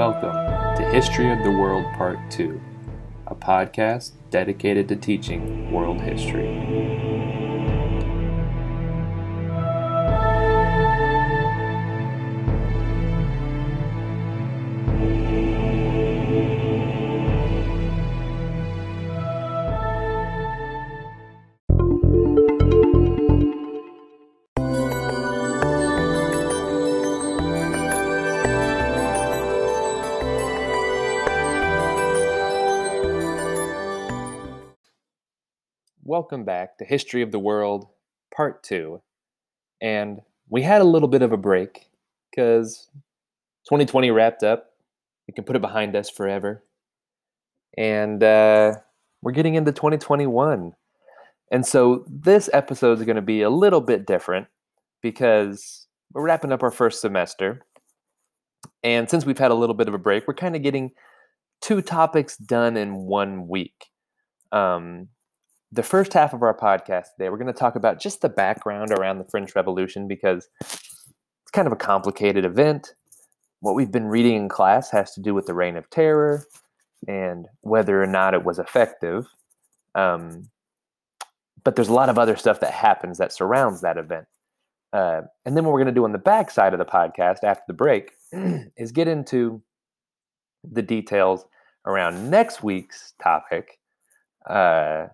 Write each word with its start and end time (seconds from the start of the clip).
Welcome 0.00 0.76
to 0.76 0.90
History 0.94 1.30
of 1.30 1.44
the 1.44 1.50
World 1.50 1.84
Part 1.94 2.30
2, 2.30 2.58
a 3.26 3.34
podcast 3.34 4.12
dedicated 4.30 4.88
to 4.88 4.96
teaching 4.96 5.70
world 5.70 6.00
history. 6.00 7.39
Welcome 36.30 36.44
back 36.44 36.78
to 36.78 36.84
History 36.84 37.22
of 37.22 37.32
the 37.32 37.40
World 37.40 37.88
Part 38.32 38.62
2. 38.62 39.02
And 39.80 40.20
we 40.48 40.62
had 40.62 40.80
a 40.80 40.84
little 40.84 41.08
bit 41.08 41.22
of 41.22 41.32
a 41.32 41.36
break 41.36 41.90
because 42.30 42.88
2020 43.64 44.12
wrapped 44.12 44.44
up. 44.44 44.70
We 45.26 45.34
can 45.34 45.42
put 45.42 45.56
it 45.56 45.60
behind 45.60 45.96
us 45.96 46.08
forever. 46.08 46.62
And 47.76 48.22
uh, 48.22 48.74
we're 49.22 49.32
getting 49.32 49.56
into 49.56 49.72
2021. 49.72 50.72
And 51.50 51.66
so 51.66 52.04
this 52.08 52.48
episode 52.52 53.00
is 53.00 53.04
going 53.04 53.16
to 53.16 53.22
be 53.22 53.42
a 53.42 53.50
little 53.50 53.80
bit 53.80 54.06
different 54.06 54.46
because 55.02 55.88
we're 56.12 56.22
wrapping 56.22 56.52
up 56.52 56.62
our 56.62 56.70
first 56.70 57.00
semester. 57.00 57.66
And 58.84 59.10
since 59.10 59.26
we've 59.26 59.36
had 59.36 59.50
a 59.50 59.54
little 59.54 59.74
bit 59.74 59.88
of 59.88 59.94
a 59.94 59.98
break, 59.98 60.28
we're 60.28 60.34
kind 60.34 60.54
of 60.54 60.62
getting 60.62 60.92
two 61.60 61.82
topics 61.82 62.36
done 62.36 62.76
in 62.76 62.94
one 62.94 63.48
week. 63.48 63.86
Um, 64.52 65.08
the 65.72 65.82
first 65.82 66.12
half 66.12 66.32
of 66.32 66.42
our 66.42 66.56
podcast 66.56 67.14
today, 67.16 67.28
we're 67.28 67.38
going 67.38 67.46
to 67.46 67.52
talk 67.52 67.76
about 67.76 68.00
just 68.00 68.22
the 68.22 68.28
background 68.28 68.92
around 68.92 69.18
the 69.18 69.28
French 69.30 69.54
Revolution 69.54 70.08
because 70.08 70.48
it's 70.60 71.50
kind 71.52 71.66
of 71.66 71.72
a 71.72 71.76
complicated 71.76 72.44
event. 72.44 72.94
What 73.60 73.74
we've 73.74 73.92
been 73.92 74.06
reading 74.06 74.36
in 74.36 74.48
class 74.48 74.90
has 74.90 75.12
to 75.14 75.20
do 75.20 75.34
with 75.34 75.46
the 75.46 75.54
Reign 75.54 75.76
of 75.76 75.88
Terror 75.90 76.44
and 77.06 77.46
whether 77.60 78.02
or 78.02 78.06
not 78.06 78.34
it 78.34 78.44
was 78.44 78.58
effective. 78.58 79.26
Um, 79.94 80.50
but 81.62 81.76
there's 81.76 81.88
a 81.88 81.94
lot 81.94 82.08
of 82.08 82.18
other 82.18 82.36
stuff 82.36 82.60
that 82.60 82.72
happens 82.72 83.18
that 83.18 83.32
surrounds 83.32 83.82
that 83.82 83.96
event. 83.96 84.26
Uh, 84.92 85.22
and 85.44 85.56
then 85.56 85.64
what 85.64 85.72
we're 85.72 85.78
going 85.78 85.94
to 85.94 85.98
do 85.98 86.04
on 86.04 86.12
the 86.12 86.18
back 86.18 86.50
side 86.50 86.72
of 86.72 86.78
the 86.78 86.84
podcast 86.84 87.44
after 87.44 87.62
the 87.68 87.74
break 87.74 88.12
is 88.76 88.90
get 88.90 89.06
into 89.06 89.62
the 90.64 90.82
details 90.82 91.44
around 91.86 92.28
next 92.28 92.62
week's 92.62 93.14
topic. 93.22 93.78
Uh, 94.48 95.06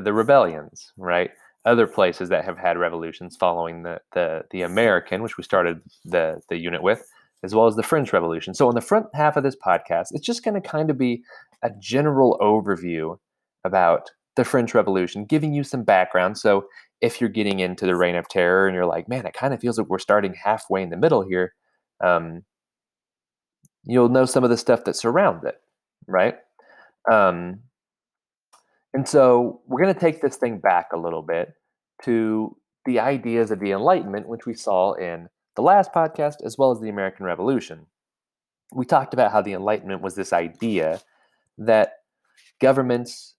the 0.00 0.12
rebellions, 0.12 0.92
right? 0.96 1.30
Other 1.64 1.86
places 1.86 2.28
that 2.28 2.44
have 2.44 2.58
had 2.58 2.78
revolutions 2.78 3.36
following 3.36 3.82
the 3.82 4.00
the 4.12 4.42
the 4.50 4.62
American, 4.62 5.22
which 5.22 5.38
we 5.38 5.44
started 5.44 5.80
the 6.04 6.40
the 6.48 6.58
unit 6.58 6.82
with, 6.82 7.06
as 7.42 7.54
well 7.54 7.66
as 7.66 7.76
the 7.76 7.82
French 7.82 8.12
Revolution. 8.12 8.54
So, 8.54 8.68
on 8.68 8.74
the 8.74 8.80
front 8.80 9.06
half 9.14 9.36
of 9.36 9.44
this 9.44 9.56
podcast, 9.56 10.08
it's 10.10 10.26
just 10.26 10.44
going 10.44 10.60
to 10.60 10.66
kind 10.66 10.90
of 10.90 10.98
be 10.98 11.22
a 11.62 11.70
general 11.78 12.38
overview 12.40 13.18
about 13.64 14.10
the 14.36 14.44
French 14.44 14.74
Revolution, 14.74 15.24
giving 15.24 15.54
you 15.54 15.62
some 15.62 15.84
background. 15.84 16.38
So, 16.38 16.66
if 17.00 17.20
you're 17.20 17.30
getting 17.30 17.60
into 17.60 17.86
the 17.86 17.96
Reign 17.96 18.16
of 18.16 18.28
Terror 18.28 18.66
and 18.66 18.74
you're 18.74 18.86
like, 18.86 19.08
man, 19.08 19.26
it 19.26 19.34
kind 19.34 19.52
of 19.54 19.60
feels 19.60 19.78
like 19.78 19.88
we're 19.88 19.98
starting 19.98 20.34
halfway 20.34 20.82
in 20.82 20.90
the 20.90 20.96
middle 20.96 21.22
here, 21.22 21.54
um, 22.02 22.42
you'll 23.84 24.08
know 24.08 24.24
some 24.24 24.44
of 24.44 24.50
the 24.50 24.56
stuff 24.56 24.84
that 24.84 24.96
surrounds 24.96 25.44
it, 25.44 25.56
right? 26.06 26.36
Um, 27.10 27.60
and 28.94 29.08
so 29.08 29.60
we're 29.66 29.82
going 29.82 29.92
to 29.92 30.00
take 30.00 30.20
this 30.20 30.36
thing 30.36 30.58
back 30.58 30.92
a 30.92 30.96
little 30.96 31.20
bit 31.22 31.54
to 32.04 32.56
the 32.86 33.00
ideas 33.00 33.50
of 33.50 33.58
the 33.58 33.72
Enlightenment, 33.72 34.28
which 34.28 34.46
we 34.46 34.54
saw 34.54 34.92
in 34.92 35.28
the 35.56 35.62
last 35.62 35.92
podcast, 35.92 36.36
as 36.44 36.56
well 36.56 36.70
as 36.70 36.80
the 36.80 36.88
American 36.88 37.26
Revolution. 37.26 37.86
We 38.72 38.84
talked 38.84 39.12
about 39.12 39.32
how 39.32 39.42
the 39.42 39.52
Enlightenment 39.52 40.00
was 40.00 40.14
this 40.14 40.32
idea 40.32 41.00
that 41.58 41.94
governments 42.60 43.34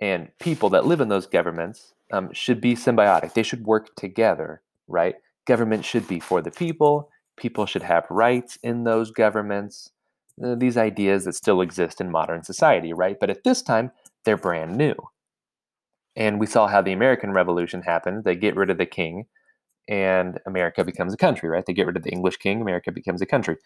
and 0.00 0.28
people 0.38 0.68
that 0.70 0.86
live 0.86 1.00
in 1.00 1.08
those 1.08 1.26
governments 1.26 1.94
um, 2.12 2.30
should 2.32 2.60
be 2.60 2.74
symbiotic. 2.74 3.32
They 3.32 3.42
should 3.42 3.64
work 3.64 3.94
together, 3.96 4.60
right? 4.88 5.14
Government 5.46 5.84
should 5.84 6.06
be 6.06 6.20
for 6.20 6.42
the 6.42 6.50
people. 6.50 7.08
People 7.36 7.64
should 7.64 7.82
have 7.82 8.04
rights 8.10 8.58
in 8.62 8.84
those 8.84 9.10
governments. 9.10 9.90
Uh, 10.42 10.54
these 10.54 10.76
ideas 10.76 11.24
that 11.24 11.34
still 11.34 11.60
exist 11.60 12.00
in 12.00 12.10
modern 12.10 12.42
society, 12.42 12.92
right? 12.92 13.18
But 13.18 13.30
at 13.30 13.44
this 13.44 13.62
time, 13.62 13.92
they're 14.24 14.36
brand 14.36 14.76
new. 14.76 14.94
And 16.14 16.38
we 16.38 16.46
saw 16.46 16.66
how 16.66 16.82
the 16.82 16.92
American 16.92 17.32
Revolution 17.32 17.82
happened. 17.82 18.24
They 18.24 18.36
get 18.36 18.56
rid 18.56 18.70
of 18.70 18.78
the 18.78 18.86
king, 18.86 19.24
and 19.88 20.38
America 20.46 20.84
becomes 20.84 21.14
a 21.14 21.16
country, 21.16 21.48
right? 21.48 21.64
They 21.66 21.72
get 21.72 21.86
rid 21.86 21.96
of 21.96 22.02
the 22.02 22.10
English 22.10 22.36
king, 22.36 22.60
America 22.60 22.92
becomes 22.92 23.22
a 23.22 23.26
country. 23.26 23.56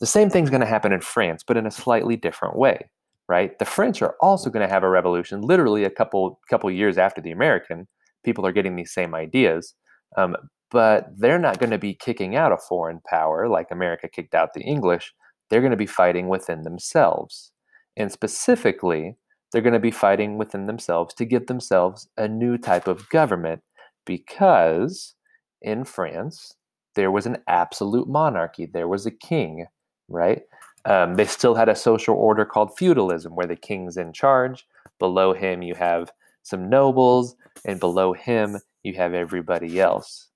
The 0.00 0.06
same 0.06 0.30
thing's 0.30 0.50
going 0.50 0.60
to 0.60 0.66
happen 0.66 0.92
in 0.92 1.00
France, 1.00 1.42
but 1.46 1.56
in 1.56 1.66
a 1.66 1.70
slightly 1.70 2.16
different 2.16 2.56
way, 2.56 2.90
right? 3.28 3.58
The 3.58 3.64
French 3.64 4.02
are 4.02 4.16
also 4.20 4.50
going 4.50 4.66
to 4.66 4.72
have 4.72 4.82
a 4.82 4.88
revolution, 4.88 5.40
literally 5.40 5.84
a 5.84 5.90
couple 5.90 6.40
couple 6.50 6.70
years 6.70 6.98
after 6.98 7.20
the 7.20 7.30
American. 7.30 7.88
People 8.24 8.46
are 8.46 8.52
getting 8.52 8.76
these 8.76 8.92
same 8.92 9.14
ideas, 9.14 9.74
um, 10.16 10.36
but 10.70 11.08
they're 11.16 11.38
not 11.38 11.58
going 11.58 11.70
to 11.70 11.78
be 11.78 11.94
kicking 11.94 12.36
out 12.36 12.52
a 12.52 12.58
foreign 12.58 13.00
power 13.06 13.48
like 13.48 13.70
America 13.70 14.08
kicked 14.08 14.34
out 14.34 14.54
the 14.54 14.62
English. 14.62 15.12
They're 15.48 15.60
going 15.60 15.70
to 15.70 15.76
be 15.76 15.86
fighting 15.86 16.28
within 16.28 16.62
themselves, 16.62 17.52
and 17.96 18.10
specifically, 18.10 19.16
they're 19.54 19.62
going 19.62 19.72
to 19.72 19.78
be 19.78 19.92
fighting 19.92 20.36
within 20.36 20.66
themselves 20.66 21.14
to 21.14 21.24
give 21.24 21.46
themselves 21.46 22.08
a 22.16 22.26
new 22.26 22.58
type 22.58 22.88
of 22.88 23.08
government 23.08 23.62
because 24.04 25.14
in 25.62 25.84
France, 25.84 26.56
there 26.96 27.12
was 27.12 27.24
an 27.24 27.38
absolute 27.46 28.08
monarchy. 28.08 28.66
There 28.66 28.88
was 28.88 29.06
a 29.06 29.12
king, 29.12 29.66
right? 30.08 30.42
Um, 30.86 31.14
they 31.14 31.24
still 31.24 31.54
had 31.54 31.68
a 31.68 31.76
social 31.76 32.16
order 32.16 32.44
called 32.44 32.76
feudalism, 32.76 33.36
where 33.36 33.46
the 33.46 33.54
king's 33.54 33.96
in 33.96 34.12
charge. 34.12 34.66
Below 34.98 35.34
him, 35.34 35.62
you 35.62 35.76
have 35.76 36.10
some 36.42 36.68
nobles, 36.68 37.36
and 37.64 37.78
below 37.78 38.12
him, 38.12 38.58
you 38.82 38.94
have 38.94 39.14
everybody 39.14 39.78
else. 39.78 40.30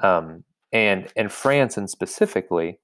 Um, 0.00 0.44
and 0.72 1.08
in 1.16 1.28
France, 1.28 1.76
and 1.76 1.90
specifically, 1.90 2.78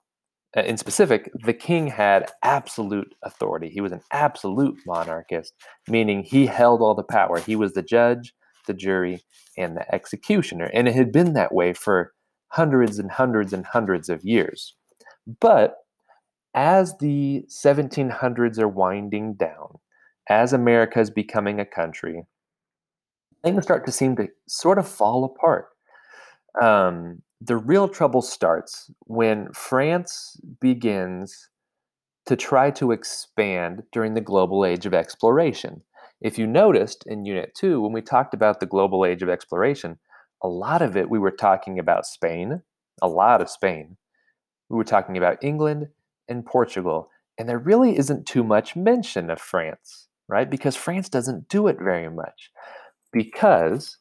in 0.57 0.77
specific, 0.77 1.31
the 1.45 1.53
king 1.53 1.89
had 1.89 2.31
absolute 2.43 3.15
authority. 3.23 3.71
He 3.71 3.81
was 3.81 3.93
an 3.93 4.03
absolute 4.13 4.79
monarchist, 4.87 5.53
meaning 5.89 6.23
he 6.23 6.47
held 6.47 6.81
all 6.81 6.95
the 6.95 7.03
power. 7.03 7.39
He 7.39 7.57
was 7.57 7.73
the 7.73 7.83
judge, 7.83 8.33
the 8.67 8.75
jury, 8.75 9.25
and 9.59 9.77
the 9.77 9.93
executioner. 9.95 10.71
And 10.73 10.87
it 10.87 10.95
had 10.95 11.13
been 11.13 11.33
that 11.33 11.53
way 11.53 11.73
for 11.73 12.13
hundreds 12.49 12.99
and 12.99 13.11
hundreds 13.11 13.53
and 13.53 13.67
hundreds 13.67 14.09
of 14.09 14.25
years. 14.25 14.77
But 15.41 15.77
as 16.55 16.97
the 16.99 17.45
1700s 17.49 18.59
are 18.59 18.69
winding 18.69 19.35
down, 19.35 19.79
as 20.29 20.53
America 20.53 21.01
is 21.01 21.11
becoming 21.11 21.59
a 21.59 21.67
country, 21.67 22.25
things 23.43 23.65
start 23.65 23.85
to 23.87 23.93
seem 23.93 24.17
to 24.17 24.29
sort 24.49 24.79
of 24.79 24.89
fall 24.89 25.25
apart. 25.25 25.67
Um, 26.63 27.23
the 27.47 27.57
real 27.57 27.89
trouble 27.89 28.23
starts 28.23 28.91
when 29.01 29.53
France 29.53 30.41
begins 30.61 31.51
to 32.25 32.37
try 32.37 32.71
to 32.71 32.91
expand 32.91 33.83
during 33.93 34.15
the 34.15 34.21
global 34.23 34.65
age 34.65 34.87
of 34.87 34.95
exploration. 34.95 35.83
If 36.23 36.39
you 36.39 36.47
noticed 36.47 37.05
in 37.07 37.27
Unit 37.27 37.55
2, 37.55 37.83
when 37.83 37.93
we 37.93 38.01
talked 38.01 38.33
about 38.33 38.61
the 38.61 38.67
global 38.67 39.05
age 39.05 39.23
of 39.23 39.29
exploration, 39.29 39.99
a 40.43 40.49
lot 40.49 40.81
of 40.81 40.97
it 40.97 41.11
we 41.11 41.19
were 41.19 41.31
talking 41.31 41.79
about 41.79 42.07
Spain, 42.07 42.63
a 43.03 43.09
lot 43.09 43.43
of 43.43 43.51
Spain. 43.51 43.99
We 44.71 44.77
were 44.79 44.85
talking 44.85 45.19
about 45.19 45.45
England 45.45 45.89
and 46.27 46.47
Portugal, 46.47 47.11
and 47.39 47.47
there 47.47 47.59
really 47.59 47.99
isn't 47.99 48.27
too 48.27 48.43
much 48.43 48.75
mention 48.75 49.29
of 49.29 49.39
France, 49.39 50.09
right? 50.29 50.49
Because 50.49 50.77
France 50.77 51.11
doesn't 51.11 51.51
do 51.51 51.67
it 51.67 51.77
very 51.79 52.09
much. 52.09 52.51
Because 53.13 53.99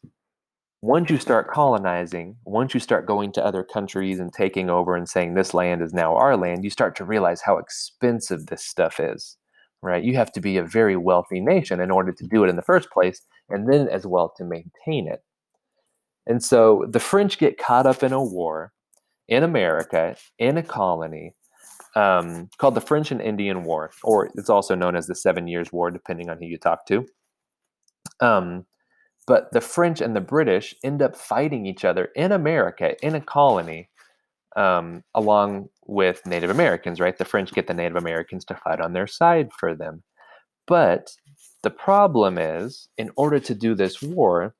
once 0.83 1.09
you 1.09 1.18
start 1.18 1.50
colonizing, 1.50 2.35
once 2.44 2.74
you 2.74 2.80
start 2.81 3.07
going 3.07 3.31
to 3.31 3.45
other 3.45 3.63
countries 3.63 4.19
and 4.19 4.33
taking 4.33 4.69
over 4.69 4.97
and 4.97 5.07
saying 5.07 5.33
this 5.33 5.53
land 5.53 5.81
is 5.81 5.94
now 5.94 6.13
our 6.13 6.35
land, 6.35 6.62
you 6.62 6.69
start 6.69 6.94
to 6.94 7.06
realize 7.06 7.39
how 7.39 7.57
expensive 7.57 8.47
this 8.47 8.65
stuff 8.65 9.00
is, 9.00 9.38
right? 9.81 10.03
You 10.03 10.18
have 10.18 10.33
to 10.33 10.41
be 10.41 10.57
a 10.57 10.63
very 10.65 10.97
wealthy 10.97 11.39
nation 11.39 11.80
in 11.80 11.89
order 11.89 12.12
to 12.12 12.27
do 12.27 12.44
it 12.44 12.50
in 12.50 12.57
the 12.57 12.62
first 12.62 12.91
place, 12.91 13.21
and 13.47 13.71
then 13.71 13.88
as 13.88 14.06
well 14.06 14.33
to 14.35 14.44
maintain 14.44 15.07
it. 15.07 15.24
And 16.27 16.44
so 16.44 16.83
the 16.89 17.00
French 17.00 17.38
get 17.38 17.57
caught 17.57 17.88
up 17.88 18.03
in 18.03 18.12
a 18.12 18.21
war 18.21 18.74
in 19.29 19.44
America, 19.44 20.18
in 20.38 20.57
a 20.57 20.63
colony 20.63 21.33
um, 21.95 22.50
called 22.57 22.75
the 22.75 22.81
French 22.81 23.09
and 23.09 23.21
Indian 23.21 23.63
War, 23.63 23.91
or 24.03 24.29
it's 24.36 24.50
also 24.50 24.75
known 24.75 24.97
as 24.97 25.07
the 25.07 25.15
Seven 25.15 25.47
Years' 25.47 25.71
War, 25.71 25.91
depending 25.91 26.29
on 26.29 26.39
who 26.39 26.45
you 26.45 26.57
talk 26.57 26.86
to. 26.88 27.07
Um, 28.19 28.65
but 29.25 29.52
the 29.52 29.62
French 29.62 30.02
and 30.02 30.16
the 30.16 30.22
British 30.22 30.75
end 30.84 31.02
up 31.02 31.16
fighting 31.16 31.66
each 31.66 31.86
other 31.86 32.10
in 32.16 32.31
America 32.31 32.96
in 33.06 33.16
a 33.16 33.22
colony 33.22 33.90
um, 34.56 35.04
along 35.16 35.70
with 35.86 36.25
Native 36.25 36.50
Americans, 36.50 37.00
right? 37.00 37.18
The 37.18 37.25
French 37.25 37.52
get 37.54 37.68
the 37.68 37.74
Native 37.74 37.98
Americans 37.98 38.46
to 38.46 38.56
fight 38.56 38.80
on 38.80 38.94
their 38.94 39.08
side 39.08 39.52
for 39.58 39.75
them. 39.75 40.04
But 40.68 41.12
the 41.64 41.70
problem 41.70 42.38
is, 42.38 42.88
in 42.98 43.12
order 43.16 43.40
to 43.40 43.56
do 43.56 43.75
this 43.75 44.02
war, 44.02 44.56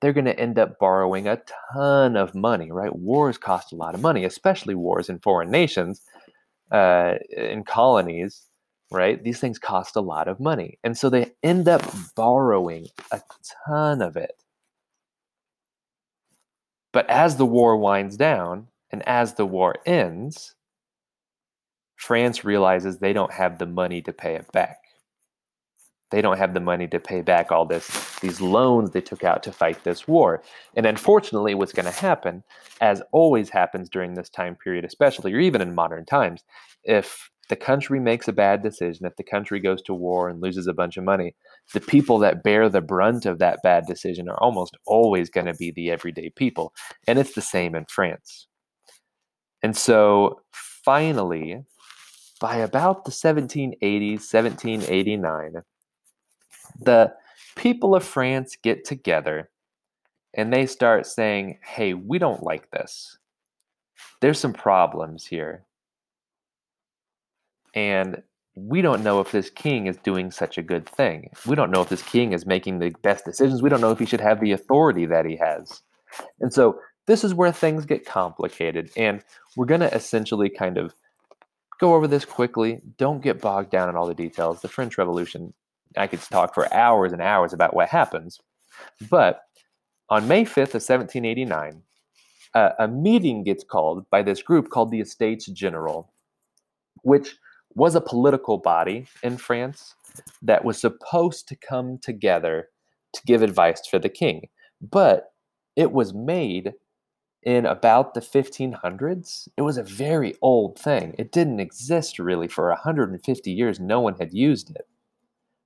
they're 0.00 0.12
going 0.12 0.24
to 0.24 0.38
end 0.38 0.58
up 0.58 0.78
borrowing 0.78 1.26
a 1.26 1.42
ton 1.74 2.16
of 2.16 2.34
money, 2.34 2.70
right? 2.70 2.94
Wars 2.94 3.36
cost 3.36 3.72
a 3.72 3.76
lot 3.76 3.94
of 3.94 4.00
money, 4.00 4.24
especially 4.24 4.74
wars 4.74 5.08
in 5.08 5.18
foreign 5.18 5.50
nations, 5.50 6.02
uh, 6.70 7.14
in 7.36 7.64
colonies, 7.64 8.47
right? 8.90 9.22
These 9.22 9.40
things 9.40 9.58
cost 9.58 9.96
a 9.96 10.00
lot 10.00 10.28
of 10.28 10.40
money. 10.40 10.78
And 10.84 10.96
so 10.96 11.10
they 11.10 11.32
end 11.42 11.68
up 11.68 11.82
borrowing 12.16 12.86
a 13.12 13.20
ton 13.66 14.02
of 14.02 14.16
it. 14.16 14.42
But 16.92 17.08
as 17.10 17.36
the 17.36 17.46
war 17.46 17.76
winds 17.76 18.16
down 18.16 18.68
and 18.90 19.06
as 19.06 19.34
the 19.34 19.46
war 19.46 19.76
ends, 19.84 20.54
France 21.96 22.44
realizes 22.44 22.98
they 22.98 23.12
don't 23.12 23.32
have 23.32 23.58
the 23.58 23.66
money 23.66 24.00
to 24.02 24.12
pay 24.12 24.34
it 24.36 24.50
back 24.52 24.78
they 26.10 26.22
don't 26.22 26.38
have 26.38 26.54
the 26.54 26.60
money 26.60 26.86
to 26.88 26.98
pay 26.98 27.20
back 27.20 27.52
all 27.52 27.64
this 27.64 28.18
these 28.20 28.40
loans 28.40 28.90
they 28.90 29.00
took 29.00 29.24
out 29.24 29.42
to 29.42 29.52
fight 29.52 29.82
this 29.84 30.08
war 30.08 30.42
and 30.74 30.86
unfortunately 30.86 31.54
what's 31.54 31.72
going 31.72 31.86
to 31.86 32.00
happen 32.00 32.42
as 32.80 33.02
always 33.12 33.50
happens 33.50 33.88
during 33.88 34.14
this 34.14 34.28
time 34.28 34.54
period 34.54 34.84
especially 34.84 35.32
or 35.34 35.40
even 35.40 35.60
in 35.60 35.74
modern 35.74 36.04
times 36.04 36.44
if 36.84 37.30
the 37.48 37.56
country 37.56 37.98
makes 38.00 38.28
a 38.28 38.32
bad 38.32 38.62
decision 38.62 39.06
if 39.06 39.16
the 39.16 39.24
country 39.24 39.60
goes 39.60 39.82
to 39.82 39.94
war 39.94 40.28
and 40.28 40.42
loses 40.42 40.66
a 40.66 40.74
bunch 40.74 40.96
of 40.96 41.04
money 41.04 41.34
the 41.74 41.80
people 41.80 42.18
that 42.18 42.42
bear 42.42 42.68
the 42.68 42.80
brunt 42.80 43.26
of 43.26 43.38
that 43.38 43.58
bad 43.62 43.84
decision 43.86 44.28
are 44.28 44.42
almost 44.42 44.76
always 44.86 45.30
going 45.30 45.46
to 45.46 45.54
be 45.54 45.70
the 45.70 45.90
everyday 45.90 46.30
people 46.30 46.72
and 47.06 47.18
it's 47.18 47.34
the 47.34 47.42
same 47.42 47.74
in 47.74 47.84
france 47.88 48.46
and 49.62 49.76
so 49.76 50.40
finally 50.52 51.64
by 52.40 52.56
about 52.56 53.04
the 53.04 53.10
1780s 53.10 54.32
1789 54.32 55.62
the 56.80 57.12
people 57.56 57.94
of 57.94 58.04
France 58.04 58.56
get 58.62 58.84
together 58.84 59.50
and 60.34 60.52
they 60.52 60.66
start 60.66 61.06
saying, 61.06 61.58
hey, 61.64 61.94
we 61.94 62.18
don't 62.18 62.42
like 62.42 62.70
this. 62.70 63.18
There's 64.20 64.38
some 64.38 64.52
problems 64.52 65.26
here. 65.26 65.64
And 67.78 68.24
we 68.56 68.82
don't 68.82 69.04
know 69.04 69.20
if 69.20 69.30
this 69.30 69.50
king 69.50 69.86
is 69.86 69.96
doing 69.98 70.32
such 70.32 70.58
a 70.58 70.62
good 70.62 70.88
thing. 70.88 71.30
We 71.46 71.54
don't 71.54 71.70
know 71.70 71.80
if 71.80 71.88
this 71.88 72.02
king 72.02 72.32
is 72.32 72.44
making 72.44 72.80
the 72.80 72.90
best 73.02 73.24
decisions. 73.24 73.62
We 73.62 73.68
don't 73.68 73.80
know 73.80 73.92
if 73.92 74.00
he 74.00 74.04
should 74.04 74.20
have 74.20 74.40
the 74.40 74.50
authority 74.50 75.06
that 75.06 75.24
he 75.24 75.36
has. 75.36 75.80
And 76.40 76.52
so 76.52 76.80
this 77.06 77.22
is 77.22 77.34
where 77.34 77.52
things 77.52 77.86
get 77.86 78.04
complicated. 78.04 78.90
And 78.96 79.22
we're 79.56 79.66
going 79.66 79.82
to 79.82 79.94
essentially 79.94 80.48
kind 80.48 80.76
of 80.76 80.92
go 81.78 81.94
over 81.94 82.08
this 82.08 82.24
quickly. 82.24 82.80
Don't 82.96 83.22
get 83.22 83.40
bogged 83.40 83.70
down 83.70 83.88
in 83.88 83.94
all 83.94 84.08
the 84.08 84.14
details. 84.14 84.60
The 84.60 84.66
French 84.66 84.98
Revolution 84.98 85.54
I 85.96 86.08
could 86.08 86.20
talk 86.20 86.54
for 86.54 86.72
hours 86.74 87.12
and 87.12 87.22
hours 87.22 87.52
about 87.52 87.76
what 87.76 87.90
happens. 87.90 88.40
But 89.08 89.40
on 90.10 90.26
May 90.26 90.44
5th 90.44 90.74
of 90.74 90.82
1789, 90.82 91.82
uh, 92.54 92.70
a 92.80 92.88
meeting 92.88 93.44
gets 93.44 93.62
called 93.62 94.10
by 94.10 94.22
this 94.22 94.42
group 94.42 94.68
called 94.68 94.90
the 94.90 95.00
Estates 95.00 95.46
General, 95.46 96.12
which 97.02 97.36
was 97.78 97.94
a 97.94 98.00
political 98.00 98.58
body 98.58 99.06
in 99.22 99.38
France 99.38 99.94
that 100.42 100.64
was 100.64 100.80
supposed 100.80 101.46
to 101.48 101.56
come 101.56 101.98
together 101.98 102.68
to 103.12 103.22
give 103.24 103.40
advice 103.40 103.86
for 103.86 103.98
the 103.98 104.08
king. 104.08 104.48
But 104.80 105.32
it 105.76 105.92
was 105.92 106.12
made 106.12 106.74
in 107.44 107.64
about 107.66 108.14
the 108.14 108.20
1500s. 108.20 109.48
It 109.56 109.62
was 109.62 109.78
a 109.78 109.84
very 109.84 110.34
old 110.42 110.76
thing. 110.78 111.14
It 111.18 111.30
didn't 111.30 111.60
exist 111.60 112.18
really 112.18 112.48
for 112.48 112.68
150 112.68 113.50
years. 113.50 113.78
No 113.78 114.00
one 114.00 114.16
had 114.16 114.32
used 114.32 114.70
it. 114.70 114.88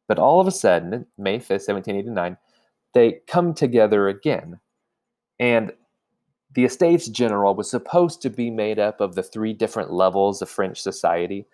But 0.06 0.18
all 0.18 0.38
of 0.38 0.46
a 0.46 0.52
sudden, 0.52 1.06
May 1.16 1.38
5th, 1.38 1.66
1789, 1.66 2.36
they 2.92 3.20
come 3.26 3.54
together 3.54 4.08
again. 4.08 4.60
And 5.40 5.72
the 6.54 6.66
Estates 6.66 7.08
General 7.08 7.54
was 7.54 7.70
supposed 7.70 8.20
to 8.22 8.28
be 8.30 8.50
made 8.50 8.78
up 8.78 9.00
of 9.00 9.14
the 9.14 9.22
three 9.22 9.54
different 9.54 9.90
levels 9.90 10.42
of 10.42 10.50
French 10.50 10.82
society. 10.82 11.46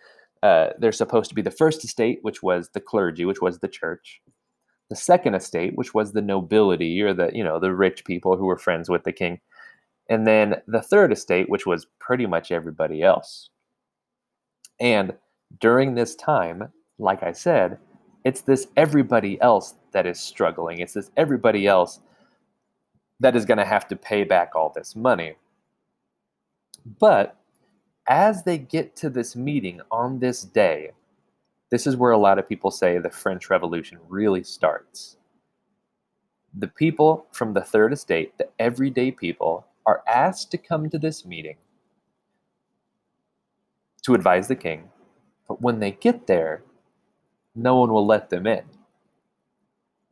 Uh, 0.43 0.71
there's 0.79 0.97
supposed 0.99 1.29
to 1.29 1.35
be 1.35 1.43
the 1.43 1.51
first 1.51 1.85
estate, 1.85 2.21
which 2.23 2.43
was 2.43 2.71
the 2.73 2.81
clergy, 2.81 3.25
which 3.25 3.41
was 3.41 3.59
the 3.59 3.69
church. 3.69 4.21
The 4.89 4.97
second 4.97 5.35
estate, 5.35 5.77
which 5.77 5.93
was 5.93 6.13
the 6.13 6.23
nobility 6.23 7.03
or 7.03 7.13
the 7.13 7.31
you 7.35 7.45
know 7.45 7.59
the 7.59 7.75
rich 7.75 8.05
people 8.05 8.37
who 8.37 8.47
were 8.47 8.59
friends 8.59 8.89
with 8.89 9.05
the 9.05 9.13
king, 9.13 9.41
and 10.09 10.27
then 10.27 10.63
the 10.67 10.81
third 10.81 11.13
estate, 11.13 11.51
which 11.51 11.67
was 11.67 11.87
pretty 11.99 12.27
much 12.27 12.51
everybody 12.51 13.03
else. 13.03 13.51
And 14.81 15.15
during 15.61 15.95
this 15.95 16.15
time, 16.15 16.73
like 16.99 17.23
I 17.23 17.33
said, 17.33 17.79
it's 18.25 18.41
this 18.43 18.69
everybody 18.77 19.41
else 19.41 19.75
that 19.93 20.07
is 20.07 20.21
struggling. 20.21 20.79
It's 20.81 20.95
this 20.95 21.11
everybody 21.17 21.67
else 21.67 22.01
that 23.21 23.37
is 23.37 23.45
going 23.45 23.59
to 23.59 23.65
have 23.65 23.89
to 23.89 23.97
pay 23.97 24.25
back 24.25 24.53
all 24.55 24.73
this 24.75 24.95
money. 24.95 25.35
But 26.99 27.38
as 28.09 28.43
they 28.43 28.59
get 28.59 28.97
to 28.97 29.11
this 29.11 29.37
meeting 29.37 29.81
on 29.91 30.19
this 30.19 30.43
day, 30.43 30.93
this 31.71 31.87
is 31.87 31.97
where 31.97 32.13
a 32.13 32.19
lot 32.19 32.39
of 32.39 32.49
people 32.49 32.71
say 32.71 32.99
the 32.99 33.11
French 33.11 33.51
Revolution 33.51 33.99
really 34.09 34.43
starts. 34.43 35.19
The 36.55 36.69
people 36.69 37.27
from 37.31 37.53
the 37.53 37.61
Third 37.61 37.93
Estate, 37.93 38.37
the 38.39 38.49
everyday 38.59 39.11
people, 39.11 39.67
are 39.87 40.03
asked 40.09 40.51
to 40.51 40.59
come 40.59 40.89
to 40.89 40.99
this 40.99 41.27
meeting 41.27 41.57
to 44.03 44.15
advise 44.15 44.49
the 44.49 44.57
king. 44.57 44.89
But 45.47 45.61
when 45.61 45.81
they 45.81 45.93
get 45.93 46.27
there, 46.27 46.63
no 47.55 47.77
one 47.77 47.93
will 47.93 48.07
let 48.07 48.31
them 48.31 48.47
in. 48.47 48.65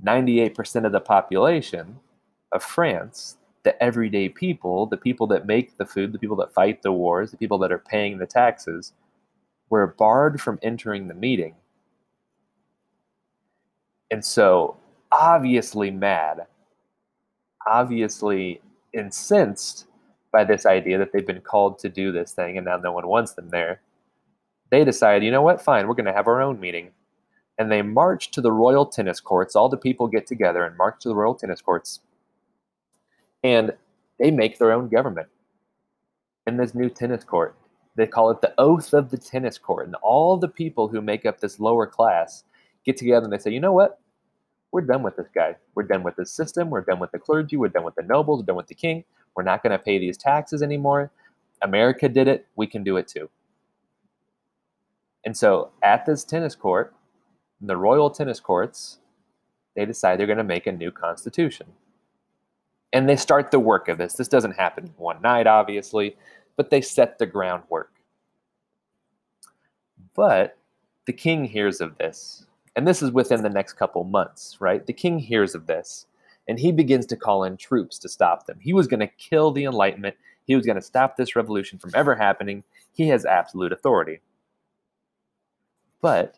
98% 0.05 0.85
of 0.85 0.93
the 0.93 1.01
population 1.01 2.01
of 2.53 2.63
France, 2.63 3.39
the 3.67 3.83
everyday 3.83 4.29
people, 4.29 4.87
the 4.87 4.97
people 4.97 5.27
that 5.27 5.45
make 5.45 5.77
the 5.77 5.85
food, 5.85 6.13
the 6.13 6.21
people 6.21 6.37
that 6.37 6.55
fight 6.55 6.83
the 6.83 6.93
wars, 6.93 7.33
the 7.33 7.37
people 7.37 7.59
that 7.59 7.73
are 7.73 7.79
paying 7.79 8.17
the 8.17 8.25
taxes, 8.25 8.93
were 9.69 9.89
barred 9.89 10.41
from 10.41 10.61
entering 10.63 11.09
the 11.09 11.15
meeting. 11.15 11.57
And 14.09 14.25
so, 14.25 14.77
obviously 15.11 15.91
mad, 15.91 16.47
obviously 17.67 18.61
incensed 18.93 19.87
by 20.31 20.45
this 20.45 20.65
idea 20.65 20.97
that 20.99 21.13
they've 21.13 21.27
been 21.27 21.41
called 21.41 21.81
to 21.81 21.89
do 21.89 22.13
this 22.13 22.31
thing 22.31 22.57
and 22.57 22.67
now 22.67 22.77
no 22.77 22.93
one 22.93 23.09
wants 23.09 23.33
them 23.33 23.49
there, 23.51 23.81
they 24.71 24.85
decide, 24.85 25.25
you 25.25 25.33
know 25.33 25.43
what, 25.43 25.61
fine, 25.61 25.89
we're 25.89 25.95
going 25.95 26.07
to 26.07 26.13
have 26.13 26.29
our 26.29 26.41
own 26.41 26.61
meeting 26.61 26.93
and 27.59 27.73
they 27.73 27.83
march 27.83 28.31
to 28.31 28.41
the 28.41 28.53
royal 28.53 28.87
tennis 28.87 29.19
courts. 29.19 29.57
All 29.57 29.69
the 29.69 29.77
people 29.77 30.07
get 30.07 30.25
together 30.25 30.63
and 30.63 30.77
march 30.77 31.01
to 31.01 31.09
the 31.09 31.17
royal 31.17 31.35
tennis 31.35 31.61
courts, 31.61 31.99
and 33.47 33.73
they 34.19 34.33
make 34.33 34.59
their 34.59 34.73
own 34.73 34.89
government 34.89 35.29
in 36.49 36.57
this 36.57 36.75
new 36.75 36.91
tennis 36.91 37.23
court. 37.23 37.55
They 37.95 38.09
call 38.09 38.31
it 38.31 38.41
the 38.41 38.53
oath 38.59 38.93
of 38.93 39.11
the 39.11 39.17
tennis 39.17 39.57
court, 39.57 39.87
and 39.87 39.95
all 40.03 40.37
the 40.37 40.49
people 40.49 40.89
who 40.89 41.01
make 41.01 41.25
up 41.25 41.39
this 41.39 41.61
lower 41.61 41.87
class 41.87 42.43
get 42.85 42.97
together 42.97 43.25
and 43.25 43.33
they 43.33 43.39
say, 43.39 43.53
you 43.53 43.61
know 43.61 43.73
what? 43.73 44.01
We're 44.73 44.81
done 44.81 45.05
with 45.05 45.17
this 45.17 45.29
guy. 45.33 45.55
We're 45.77 45.85
done 45.85 46.03
with 46.03 46.17
this 46.17 46.33
system. 46.33 46.71
We're 46.71 46.81
done 46.83 46.99
with 46.99 47.13
the 47.13 47.21
clergy. 47.21 47.57
We're 47.57 47.69
done 47.69 47.85
with 47.85 47.95
the 47.95 48.03
nobles. 48.03 48.41
We're 48.41 48.47
done 48.47 48.57
with 48.57 48.67
the 48.67 48.75
king. 48.75 49.05
We're 49.37 49.45
not 49.45 49.63
going 49.63 49.71
to 49.71 49.79
pay 49.79 49.99
these 49.99 50.17
taxes 50.19 50.61
anymore. 50.61 51.13
America 51.63 52.09
did 52.09 52.27
it. 52.27 52.47
We 52.57 52.67
can 52.67 52.83
do 52.83 52.97
it 52.97 53.07
too. 53.07 53.31
And 55.25 55.37
so 55.37 55.71
at 55.83 56.05
this 56.05 56.25
tennis 56.25 56.57
court, 56.57 56.95
the 57.61 57.77
Royal 57.77 58.11
Tennis 58.11 58.41
Courts, 58.41 58.99
they 59.77 59.87
decide 59.87 60.19
they're 60.19 60.27
going 60.27 60.37
to 60.37 60.45
make 60.45 60.67
a 60.67 60.73
new 60.73 60.91
constitution. 60.91 61.67
And 62.93 63.09
they 63.09 63.17
start 63.17 63.51
the 63.51 63.61
work 63.61 63.89
of 63.89 63.99
this. 63.99 64.15
This 64.15 64.29
doesn't 64.29 64.57
happen 64.57 64.95
one 64.97 65.21
night, 65.21 65.47
obviously, 65.47 66.17
but 66.57 66.71
they 66.71 66.81
set 66.81 67.19
the 67.19 67.27
groundwork. 67.27 67.93
But 70.15 70.57
the 71.05 71.13
king 71.13 71.45
hears 71.45 71.81
of 71.81 71.99
this, 71.99 72.47
and 72.75 72.87
this 72.87 73.03
is 73.03 73.11
within 73.11 73.43
the 73.43 73.51
next 73.51 73.75
couple 73.75 74.05
months, 74.05 74.57
right? 74.61 74.87
The 74.87 74.93
king 74.93 75.19
hears 75.19 75.55
of 75.55 75.67
this, 75.67 76.07
and 76.49 76.59
he 76.59 76.73
begins 76.73 77.07
to 77.07 77.17
call 77.17 77.45
in 77.45 77.57
troops 77.57 77.99
to 77.99 78.09
stop 78.09 78.47
them. 78.47 78.59
He 78.61 78.73
was 78.73 78.87
going 78.87 79.01
to 79.01 79.07
kill 79.07 79.51
the 79.51 79.65
Enlightenment, 79.65 80.17
he 80.47 80.55
was 80.55 80.65
going 80.65 80.77
to 80.77 80.83
stop 80.83 81.17
this 81.17 81.37
revolution 81.37 81.79
from 81.79 81.91
ever 81.95 82.15
happening. 82.15 82.63
He 82.93 83.09
has 83.09 83.25
absolute 83.25 83.73
authority. 83.73 84.21
But 86.01 86.37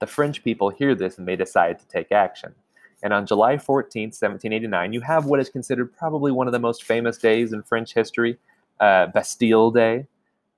the 0.00 0.06
French 0.06 0.42
people 0.42 0.70
hear 0.70 0.94
this 0.94 1.18
and 1.18 1.28
they 1.28 1.36
decide 1.36 1.78
to 1.78 1.86
take 1.86 2.12
action. 2.12 2.54
And 3.02 3.12
on 3.12 3.26
July 3.26 3.56
14th, 3.56 4.20
1789, 4.20 4.92
you 4.92 5.00
have 5.00 5.26
what 5.26 5.40
is 5.40 5.48
considered 5.48 5.96
probably 5.96 6.32
one 6.32 6.48
of 6.48 6.52
the 6.52 6.58
most 6.58 6.84
famous 6.84 7.16
days 7.16 7.52
in 7.52 7.62
French 7.62 7.94
history, 7.94 8.38
uh, 8.80 9.06
Bastille 9.06 9.70
Day. 9.70 10.06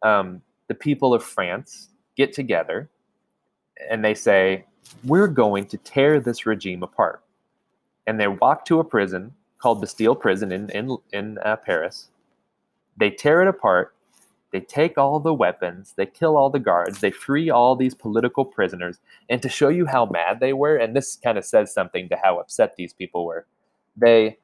Um, 0.02 0.40
the 0.68 0.75
people 0.75 1.12
of 1.12 1.23
France 1.23 1.90
get 2.16 2.32
together 2.32 2.88
and 3.90 4.04
they 4.04 4.14
say, 4.14 4.64
We're 5.04 5.28
going 5.28 5.66
to 5.66 5.76
tear 5.78 6.20
this 6.20 6.47
regime 6.47 6.82
apart. 6.82 7.23
And 8.06 8.18
they 8.18 8.28
walk 8.28 8.64
to 8.66 8.80
a 8.80 8.85
prison 8.85 9.32
called 9.59 9.80
Bastille 9.80 10.14
Prison 10.14 10.52
in, 10.52 10.70
in, 10.70 10.97
in 11.12 11.38
uh, 11.38 11.56
Paris. 11.56 12.09
They 12.97 13.11
tear 13.11 13.42
it 13.42 13.49
apart 13.49 13.94
They 14.52 14.61
take 14.61 14.99
all 14.99 15.21
the 15.21 15.35
weapons, 15.35 15.95
they 15.97 16.07
kill 16.07 16.37
all 16.37 16.50
the 16.50 16.59
guards, 16.59 17.00
they 17.00 17.12
free 17.12 17.50
all 17.50 17.76
these 17.76 17.95
political 17.95 18.45
prisoners. 18.45 18.99
And 19.28 19.40
to 19.42 19.49
show 19.49 19.69
you 19.69 19.87
how 19.87 20.07
mad 20.07 20.40
they 20.40 20.52
were, 20.52 20.76
and 20.76 20.95
this 20.95 21.16
kind 21.16 21.38
of 21.38 21.45
says 21.45 21.73
something 21.73 22.09
to 22.09 22.19
how 22.23 22.38
upset 22.38 22.75
these 22.76 22.92
people 22.92 23.25
were, 23.25 23.47
they 23.97 24.38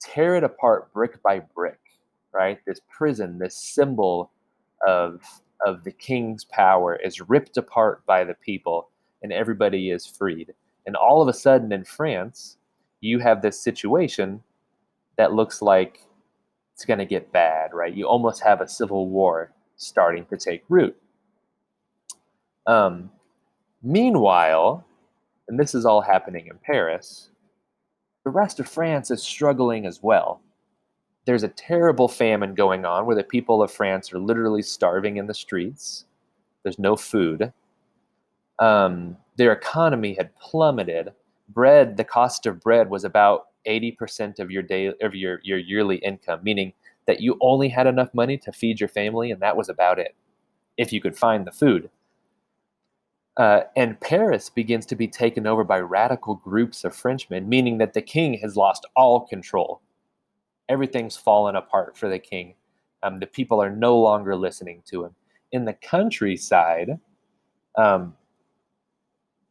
tear 0.00 0.36
it 0.36 0.44
apart 0.44 0.92
brick 0.92 1.20
by 1.22 1.40
brick, 1.40 1.80
right? 2.32 2.60
This 2.66 2.80
prison, 2.88 3.38
this 3.38 3.56
symbol 3.56 4.30
of, 4.86 5.22
of 5.66 5.82
the 5.82 5.92
king's 5.92 6.44
power 6.44 6.94
is 6.96 7.20
ripped 7.28 7.56
apart 7.56 8.06
by 8.06 8.22
the 8.22 8.34
people, 8.34 8.90
and 9.22 9.32
everybody 9.32 9.90
is 9.90 10.06
freed. 10.06 10.54
And 10.86 10.94
all 10.94 11.20
of 11.20 11.28
a 11.28 11.32
sudden 11.32 11.72
in 11.72 11.84
France, 11.84 12.58
you 13.00 13.18
have 13.18 13.42
this 13.42 13.60
situation 13.60 14.42
that 15.16 15.32
looks 15.32 15.60
like 15.60 16.00
it's 16.78 16.84
going 16.84 17.00
to 17.00 17.04
get 17.04 17.32
bad, 17.32 17.74
right? 17.74 17.92
You 17.92 18.06
almost 18.06 18.40
have 18.44 18.60
a 18.60 18.68
civil 18.68 19.08
war 19.08 19.50
starting 19.74 20.24
to 20.26 20.36
take 20.36 20.62
root. 20.68 20.96
Um, 22.68 23.10
meanwhile, 23.82 24.86
and 25.48 25.58
this 25.58 25.74
is 25.74 25.84
all 25.84 26.00
happening 26.00 26.46
in 26.46 26.56
Paris, 26.58 27.30
the 28.22 28.30
rest 28.30 28.60
of 28.60 28.68
France 28.68 29.10
is 29.10 29.20
struggling 29.20 29.86
as 29.86 30.04
well. 30.04 30.40
There's 31.24 31.42
a 31.42 31.48
terrible 31.48 32.06
famine 32.06 32.54
going 32.54 32.84
on 32.84 33.06
where 33.06 33.16
the 33.16 33.24
people 33.24 33.60
of 33.60 33.72
France 33.72 34.12
are 34.12 34.20
literally 34.20 34.62
starving 34.62 35.16
in 35.16 35.26
the 35.26 35.34
streets. 35.34 36.04
There's 36.62 36.78
no 36.78 36.94
food. 36.94 37.52
Um, 38.60 39.16
their 39.34 39.50
economy 39.50 40.14
had 40.14 40.36
plummeted. 40.36 41.08
Bread, 41.48 41.96
the 41.96 42.04
cost 42.04 42.46
of 42.46 42.60
bread 42.60 42.88
was 42.88 43.02
about 43.02 43.47
80% 43.66 44.38
of 44.38 44.50
your 44.50 44.62
day 44.62 44.92
of 45.02 45.14
your, 45.14 45.40
your 45.42 45.58
yearly 45.58 45.96
income, 45.96 46.40
meaning 46.42 46.72
that 47.06 47.20
you 47.20 47.36
only 47.40 47.68
had 47.68 47.86
enough 47.86 48.12
money 48.12 48.36
to 48.38 48.52
feed 48.52 48.80
your 48.80 48.88
family 48.88 49.30
and 49.30 49.40
that 49.40 49.56
was 49.56 49.68
about 49.68 49.98
it, 49.98 50.14
if 50.76 50.92
you 50.92 51.00
could 51.00 51.16
find 51.16 51.46
the 51.46 51.52
food. 51.52 51.90
Uh, 53.38 53.62
and 53.76 54.00
Paris 54.00 54.50
begins 54.50 54.84
to 54.84 54.96
be 54.96 55.06
taken 55.06 55.46
over 55.46 55.62
by 55.62 55.78
radical 55.78 56.34
groups 56.34 56.84
of 56.84 56.94
Frenchmen, 56.94 57.48
meaning 57.48 57.78
that 57.78 57.94
the 57.94 58.02
king 58.02 58.34
has 58.34 58.56
lost 58.56 58.84
all 58.96 59.26
control. 59.26 59.80
Everything's 60.68 61.16
fallen 61.16 61.54
apart 61.54 61.96
for 61.96 62.08
the 62.08 62.18
king. 62.18 62.54
Um, 63.04 63.20
the 63.20 63.26
people 63.28 63.62
are 63.62 63.70
no 63.70 63.96
longer 63.96 64.34
listening 64.34 64.82
to 64.86 65.04
him. 65.04 65.14
In 65.52 65.64
the 65.64 65.74
countryside, 65.74 66.98
um, 67.76 68.14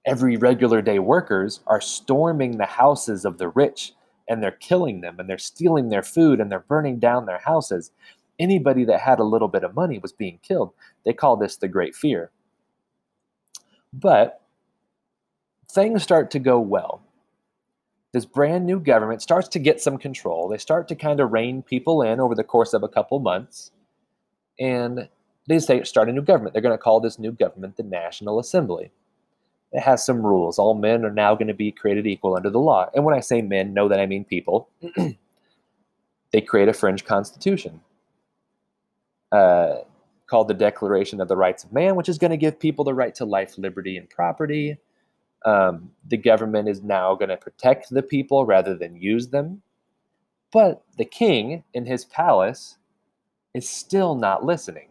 every 0.08 0.38
regular 0.38 0.82
day 0.82 1.00
workers 1.00 1.60
are 1.68 1.82
storming 1.82 2.58
the 2.58 2.66
houses 2.66 3.26
of 3.26 3.38
the 3.38 3.50
rich 3.50 3.94
and 4.30 4.42
they're 4.42 4.52
killing 4.52 5.02
them 5.02 5.20
and 5.20 5.30
they're 5.30 5.38
stealing 5.38 5.90
their 5.90 6.02
food 6.02 6.40
and 6.40 6.50
they're 6.50 6.62
burning 6.62 6.98
down 6.98 7.26
their 7.26 7.40
houses. 7.40 7.92
Anybody 8.40 8.86
that 8.86 9.02
had 9.02 9.20
a 9.20 9.26
little 9.26 9.50
bit 9.50 9.64
of 9.64 9.76
money 9.76 10.00
was 10.00 10.14
being 10.14 10.40
killed. 10.42 10.72
They 11.04 11.14
call 11.14 11.36
this 11.36 11.58
the 11.58 11.68
Great 11.68 11.94
Fear. 11.94 12.32
But 13.92 14.42
things 15.72 16.04
start 16.04 16.32
to 16.32 16.40
go 16.40 16.60
well. 16.60 17.04
This 18.14 18.26
brand 18.26 18.66
new 18.66 18.80
government 18.80 19.22
starts 19.22 19.50
to 19.50 19.60
get 19.60 19.82
some 19.82 19.98
control. 19.98 20.48
They 20.48 20.58
start 20.58 20.88
to 20.88 20.96
kind 20.96 21.20
of 21.20 21.34
rein 21.34 21.62
people 21.62 22.02
in 22.02 22.22
over 22.22 22.34
the 22.34 22.44
course 22.44 22.74
of 22.74 22.84
a 22.84 22.88
couple 22.88 23.20
months. 23.20 23.72
And 24.58 25.10
they 25.48 25.60
say 25.60 25.84
start 25.84 26.10
a 26.10 26.14
new 26.14 26.22
government. 26.22 26.54
They're 26.54 26.62
going 26.62 26.78
to 26.78 26.82
call 26.82 27.02
this 27.02 27.20
new 27.20 27.34
government 27.34 27.76
the 27.76 27.84
National 27.84 28.40
Assembly 28.40 28.92
it 29.72 29.82
has 29.82 30.06
some 30.06 30.26
rules. 30.26 30.58
All 30.58 30.74
men 30.74 31.04
are 31.04 31.12
now 31.12 31.36
going 31.36 31.48
to 31.48 31.54
be 31.54 31.72
created 31.72 32.08
equal 32.08 32.36
under 32.36 32.50
the 32.50 32.60
law. 32.60 32.90
And 32.96 33.04
when 33.04 33.16
I 33.16 33.20
say 33.20 33.42
men, 33.42 33.74
know 33.74 33.88
that 33.90 34.00
I 34.00 34.06
mean 34.06 34.24
people. 34.24 34.70
they 36.32 36.42
create 36.42 36.70
a 36.70 36.74
French 36.74 37.06
constitution 37.06 37.82
uh, 39.32 39.78
called 40.28 40.48
the 40.48 40.54
Declaration 40.54 41.20
of 41.20 41.28
the 41.28 41.36
Rights 41.36 41.64
of 41.64 41.74
Man, 41.74 41.96
which 41.96 42.10
is 42.10 42.18
going 42.18 42.32
to 42.32 42.38
give 42.38 42.60
people 42.60 42.86
the 42.86 42.94
right 42.94 43.14
to 43.16 43.26
life, 43.26 43.58
liberty, 43.58 43.98
and 43.98 44.10
property. 44.10 44.78
Um, 45.46 45.92
the 46.08 46.18
government 46.18 46.70
is 46.70 46.82
now 46.82 47.16
going 47.16 47.30
to 47.30 47.38
protect 47.38 47.90
the 47.90 48.04
people 48.04 48.46
rather 48.46 48.76
than 48.76 48.96
use 48.96 49.28
them. 49.28 49.62
But 50.52 50.84
the 50.98 51.06
king 51.06 51.64
in 51.74 51.86
his 51.86 52.06
palace 52.06 52.78
is 53.54 53.68
still 53.68 54.16
not 54.16 54.46
listening. 54.46 54.90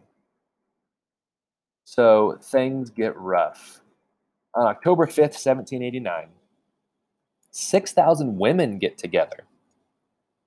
So 1.83 2.37
things 2.41 2.89
get 2.89 3.17
rough 3.17 3.81
on 4.57 4.65
October 4.65 5.05
5th, 5.05 5.37
1789, 5.37 6.29
6,000 7.51 8.37
women 8.37 8.79
get 8.79 8.97
together. 8.97 9.43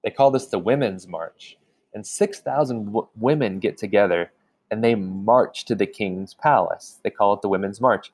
They 0.03 0.11
call 0.11 0.31
this 0.31 0.47
the 0.47 0.59
Women's 0.59 1.07
March. 1.07 1.57
And 1.95 2.05
6,000 2.07 2.87
w- 2.87 3.09
women 3.17 3.61
get 3.61 3.79
together 3.79 4.33
and 4.71 4.83
they 4.83 4.95
march 4.95 5.65
to 5.67 5.75
the 5.75 5.87
King's 5.87 6.35
Palace. 6.35 6.99
They 7.03 7.11
call 7.11 7.35
it 7.35 7.43
the 7.43 7.49
Women's 7.49 7.81
March. 7.81 8.13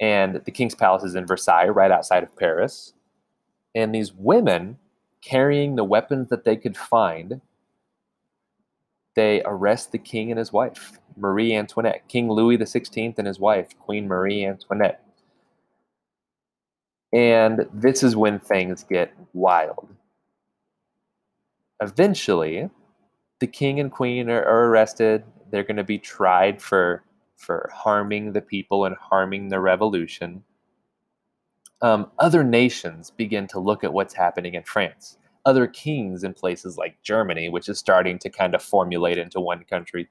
And 0.00 0.36
the 0.44 0.50
King's 0.50 0.74
Palace 0.74 1.02
is 1.04 1.14
in 1.14 1.26
Versailles, 1.26 1.68
right 1.68 1.90
outside 1.90 2.22
of 2.22 2.36
Paris. 2.36 2.92
And 3.74 3.94
these 3.94 4.12
women, 4.12 4.78
carrying 5.22 5.76
the 5.76 5.84
weapons 5.84 6.28
that 6.28 6.44
they 6.44 6.56
could 6.56 6.76
find, 6.76 7.40
they 9.14 9.42
arrest 9.44 9.92
the 9.92 9.98
king 9.98 10.30
and 10.30 10.38
his 10.38 10.52
wife, 10.52 10.98
Marie 11.16 11.54
Antoinette, 11.54 12.06
King 12.06 12.30
Louis 12.30 12.58
XVI 12.58 13.18
and 13.18 13.26
his 13.26 13.40
wife, 13.40 13.76
Queen 13.78 14.06
Marie 14.06 14.44
Antoinette. 14.44 15.05
And 17.16 17.66
this 17.72 18.02
is 18.02 18.14
when 18.14 18.38
things 18.38 18.84
get 18.84 19.14
wild. 19.32 19.88
Eventually, 21.80 22.68
the 23.38 23.46
king 23.46 23.80
and 23.80 23.90
queen 23.90 24.28
are, 24.28 24.44
are 24.44 24.66
arrested. 24.66 25.24
They're 25.50 25.62
going 25.62 25.78
to 25.78 25.84
be 25.84 25.98
tried 25.98 26.60
for 26.60 27.04
for 27.38 27.70
harming 27.74 28.34
the 28.34 28.42
people 28.42 28.84
and 28.84 28.96
harming 28.96 29.48
the 29.48 29.60
revolution. 29.60 30.44
Um, 31.80 32.10
other 32.18 32.44
nations 32.44 33.10
begin 33.10 33.46
to 33.48 33.60
look 33.60 33.82
at 33.82 33.94
what's 33.94 34.14
happening 34.14 34.54
in 34.54 34.64
France. 34.64 35.16
Other 35.46 35.66
kings 35.66 36.22
in 36.22 36.34
places 36.34 36.76
like 36.76 37.02
Germany, 37.02 37.48
which 37.48 37.70
is 37.70 37.78
starting 37.78 38.18
to 38.18 38.28
kind 38.28 38.54
of 38.54 38.62
formulate 38.62 39.16
into 39.16 39.40
one 39.40 39.64
country, 39.64 40.10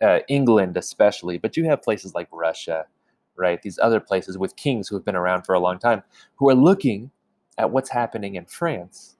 uh, 0.00 0.20
England 0.26 0.76
especially, 0.76 1.38
but 1.38 1.56
you 1.56 1.66
have 1.66 1.82
places 1.82 2.16
like 2.16 2.28
Russia, 2.32 2.86
right? 3.36 3.60
These 3.62 3.78
other 3.78 4.00
places 4.00 4.38
with 4.38 4.56
kings 4.56 4.88
who 4.88 4.96
have 4.96 5.04
been 5.04 5.16
around 5.16 5.42
for 5.42 5.54
a 5.54 5.60
long 5.60 5.78
time, 5.78 6.02
who 6.36 6.48
are 6.50 6.54
looking 6.54 7.10
at 7.58 7.70
what's 7.70 7.90
happening 7.90 8.34
in 8.34 8.46
France 8.46 9.16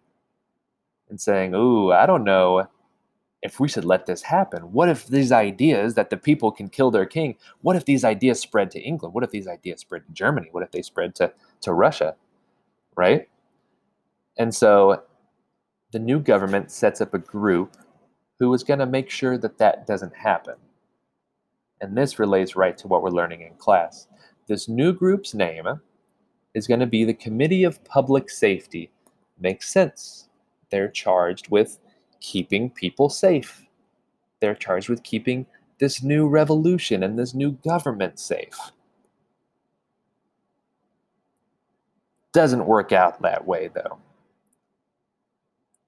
and 1.09 1.21
saying, 1.21 1.54
Ooh, 1.54 1.92
I 1.92 2.07
don't 2.07 2.25
know 2.25 2.66
if 3.42 3.59
we 3.59 3.69
should 3.69 3.85
let 3.85 4.07
this 4.07 4.23
happen. 4.23 4.73
What 4.73 4.88
if 4.88 5.07
these 5.07 5.33
ideas 5.33 5.95
that 5.95 6.11
the 6.11 6.16
people 6.16 6.52
can 6.52 6.69
kill 6.69 6.90
their 6.90 7.07
king, 7.07 7.37
what 7.61 7.76
if 7.76 7.85
these 7.85 8.04
ideas 8.04 8.40
spread 8.40 8.71
to 8.71 8.81
England? 8.81 9.14
What 9.14 9.25
if 9.25 9.31
these 9.31 9.49
ideas 9.49 9.81
spread 9.81 10.07
to 10.07 10.12
Germany? 10.12 10.49
What 10.52 10.62
if 10.62 10.71
they 10.71 10.83
spread 10.83 11.14
to, 11.16 11.33
to 11.62 11.73
Russia? 11.73 12.14
Right? 12.97 13.28
And 14.38 14.54
so 14.54 15.02
the 15.92 15.99
new 15.99 16.21
government 16.21 16.71
sets 16.71 17.00
up 17.00 17.14
a 17.14 17.19
group 17.19 17.76
who 18.38 18.52
is 18.54 18.62
going 18.62 18.78
to 18.78 18.87
make 18.87 19.11
sure 19.11 19.37
that 19.38 19.59
that 19.59 19.87
doesn't 19.87 20.14
happen. 20.16 20.54
And 21.83 21.99
this 21.99 22.21
relates 22.21 22.55
right 22.55 22.79
to 22.79 22.87
what 22.87 23.03
we're 23.03 23.11
learning 23.11 23.43
in 23.43 23.55
class. 23.57 24.07
This 24.47 24.69
new 24.69 24.93
group's 24.93 25.35
name 25.35 25.67
is 26.55 26.69
going 26.69 26.81
to 26.81 26.87
be 26.87 27.05
the 27.05 27.12
Committee 27.12 27.65
of 27.65 27.83
Public 27.85 28.31
Safety. 28.31 28.93
Makes 29.41 29.69
sense. 29.69 30.29
They're 30.71 30.89
charged 30.89 31.51
with 31.51 31.81
keeping 32.21 32.71
people 32.71 33.09
safe. 33.09 33.67
They're 34.41 34.55
charged 34.55 34.89
with 34.89 35.03
keeping 35.03 35.45
this 35.79 36.05
new 36.05 36.29
revolution 36.29 37.03
and 37.03 37.19
this 37.19 37.35
new 37.35 37.51
government 37.65 38.21
safe. 38.21 38.57
Doesn't 42.33 42.65
work 42.65 42.93
out 42.93 43.21
that 43.23 43.45
way, 43.45 43.69
though 43.75 43.99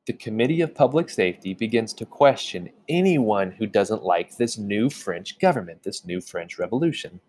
the 0.06 0.12
Committee 0.12 0.60
of 0.60 0.74
Public 0.74 1.08
Safety 1.08 1.54
begins 1.54 1.94
to 1.94 2.04
question 2.04 2.70
anyone 2.88 3.52
who 3.52 3.66
doesn't 3.66 4.04
like 4.04 4.36
this 4.36 4.58
new 4.58 4.90
French 4.90 5.38
government, 5.38 5.82
this 5.82 6.04
new 6.04 6.20
French 6.20 6.58
revolution. 6.58 7.20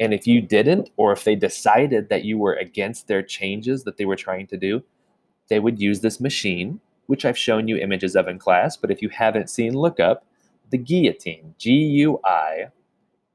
And 0.00 0.12
if 0.12 0.26
you 0.26 0.40
didn't, 0.40 0.90
or 0.96 1.12
if 1.12 1.24
they 1.24 1.36
decided 1.36 2.08
that 2.08 2.24
you 2.24 2.38
were 2.38 2.54
against 2.54 3.06
their 3.06 3.22
changes 3.22 3.84
that 3.84 3.96
they 3.96 4.04
were 4.04 4.16
trying 4.16 4.48
to 4.48 4.56
do, 4.56 4.82
they 5.48 5.60
would 5.60 5.80
use 5.80 6.00
this 6.00 6.20
machine, 6.20 6.80
which 7.06 7.24
I've 7.24 7.38
shown 7.38 7.68
you 7.68 7.76
images 7.76 8.16
of 8.16 8.26
in 8.26 8.38
class. 8.38 8.76
But 8.76 8.90
if 8.90 9.00
you 9.00 9.08
haven't 9.10 9.50
seen, 9.50 9.74
look 9.74 10.00
up 10.00 10.24
the 10.70 10.78
guillotine 10.78 11.54
G 11.56 11.72
U 11.72 12.20
I 12.24 12.68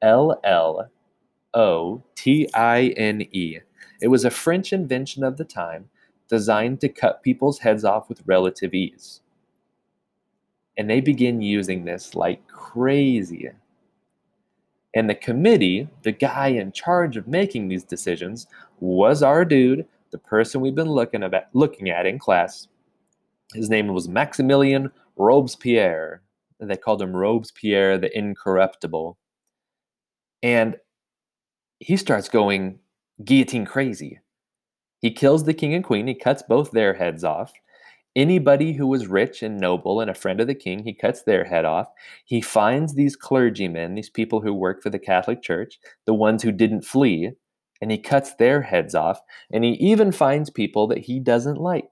L 0.02 0.40
L 0.44 0.90
O 1.54 2.04
T 2.16 2.50
I 2.54 2.94
N 2.98 3.22
E. 3.32 3.60
It 4.02 4.10
was 4.10 4.26
a 4.26 4.30
French 4.30 4.74
invention 4.74 5.24
of 5.24 5.38
the 5.38 5.46
time 5.46 5.90
designed 6.34 6.82
to 6.82 6.90
cut 6.90 7.22
people's 7.22 7.60
heads 7.60 7.86
off 7.86 8.10
with 8.10 8.24
relative 8.26 8.74
ease. 8.74 9.22
And 10.80 10.90
they 10.90 11.00
begin 11.00 11.44
using 11.44 11.86
this 11.86 12.16
like 12.16 12.48
crazy. 12.48 13.52
And 14.96 15.08
the 15.08 15.14
committee, 15.14 15.88
the 16.02 16.12
guy 16.12 16.48
in 16.48 16.72
charge 16.72 17.18
of 17.18 17.28
making 17.28 17.68
these 17.68 17.84
decisions, 17.84 18.48
was 18.80 19.22
our 19.22 19.46
dude, 19.46 19.86
the 20.10 20.18
person 20.18 20.60
we've 20.60 20.74
been 20.74 20.90
looking 20.90 21.22
at 21.22 21.50
looking 21.54 21.92
at 21.92 22.08
in 22.08 22.18
class. 22.18 22.68
His 23.54 23.70
name 23.70 23.90
was 23.90 24.08
Maximilien 24.08 24.92
Robespierre. 25.16 26.24
They 26.60 26.78
called 26.78 27.04
him 27.04 27.16
Robespierre 27.16 28.00
the 28.00 28.10
Incorruptible. 28.18 29.18
And 30.42 30.78
he 31.78 31.96
starts 31.96 32.28
going 32.28 32.80
guillotine 33.24 33.66
crazy. 33.66 34.20
He 35.04 35.12
kills 35.12 35.44
the 35.44 35.54
king 35.54 35.74
and 35.74 35.84
queen, 35.84 36.08
he 36.08 36.16
cuts 36.16 36.44
both 36.44 36.72
their 36.72 36.94
heads 36.94 37.26
off. 37.26 37.52
Anybody 38.16 38.72
who 38.72 38.88
was 38.88 39.08
rich 39.08 39.44
and 39.44 39.60
noble 39.60 40.00
and 40.00 40.10
a 40.10 40.14
friend 40.14 40.40
of 40.40 40.48
the 40.48 40.56
king, 40.56 40.82
he 40.86 40.94
cuts 40.94 41.24
their 41.24 41.44
head 41.44 41.66
off. 41.66 41.90
He 42.24 42.40
finds 42.40 42.94
these 42.94 43.18
clergymen, 43.18 43.96
these 43.96 44.10
people 44.10 44.40
who 44.40 44.54
work 44.54 44.82
for 44.82 44.90
the 44.90 45.00
Catholic 45.00 45.42
Church, 45.42 45.78
the 46.06 46.14
ones 46.14 46.42
who 46.42 46.54
didn't 46.54 46.86
flee, 46.86 47.32
and 47.82 47.92
he 47.92 47.98
cuts 47.98 48.36
their 48.36 48.62
heads 48.62 48.96
off. 48.96 49.20
And 49.52 49.66
he 49.66 49.72
even 49.72 50.14
finds 50.14 50.50
people 50.50 50.88
that 50.88 51.00
he 51.00 51.20
doesn't 51.20 51.58
like. 51.58 51.90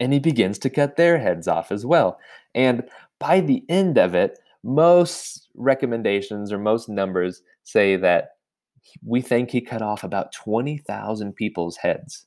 And 0.00 0.10
he 0.10 0.18
begins 0.18 0.58
to 0.60 0.70
cut 0.70 0.96
their 0.96 1.18
heads 1.18 1.46
off 1.46 1.70
as 1.70 1.84
well. 1.84 2.18
And 2.54 2.88
by 3.20 3.40
the 3.40 3.64
end 3.68 3.98
of 3.98 4.14
it, 4.14 4.38
most 4.64 5.50
recommendations 5.54 6.52
or 6.52 6.58
most 6.58 6.88
numbers 6.88 7.42
say 7.64 7.96
that 7.96 8.37
we 9.04 9.20
think 9.20 9.50
he 9.50 9.60
cut 9.60 9.82
off 9.82 10.04
about 10.04 10.32
20,000 10.32 11.34
people's 11.34 11.76
heads 11.78 12.26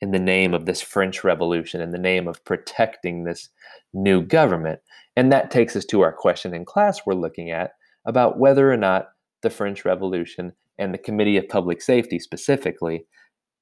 in 0.00 0.10
the 0.10 0.18
name 0.18 0.52
of 0.54 0.66
this 0.66 0.82
French 0.82 1.24
Revolution, 1.24 1.80
in 1.80 1.90
the 1.90 1.98
name 1.98 2.28
of 2.28 2.44
protecting 2.44 3.24
this 3.24 3.48
new 3.92 4.22
government. 4.22 4.80
And 5.16 5.32
that 5.32 5.50
takes 5.50 5.76
us 5.76 5.84
to 5.86 6.02
our 6.02 6.12
question 6.12 6.54
in 6.54 6.64
class 6.64 7.00
we're 7.06 7.14
looking 7.14 7.50
at 7.50 7.72
about 8.04 8.38
whether 8.38 8.70
or 8.70 8.76
not 8.76 9.08
the 9.42 9.50
French 9.50 9.84
Revolution 9.84 10.52
and 10.78 10.92
the 10.92 10.98
Committee 10.98 11.36
of 11.36 11.48
Public 11.48 11.80
Safety 11.80 12.18
specifically 12.18 13.06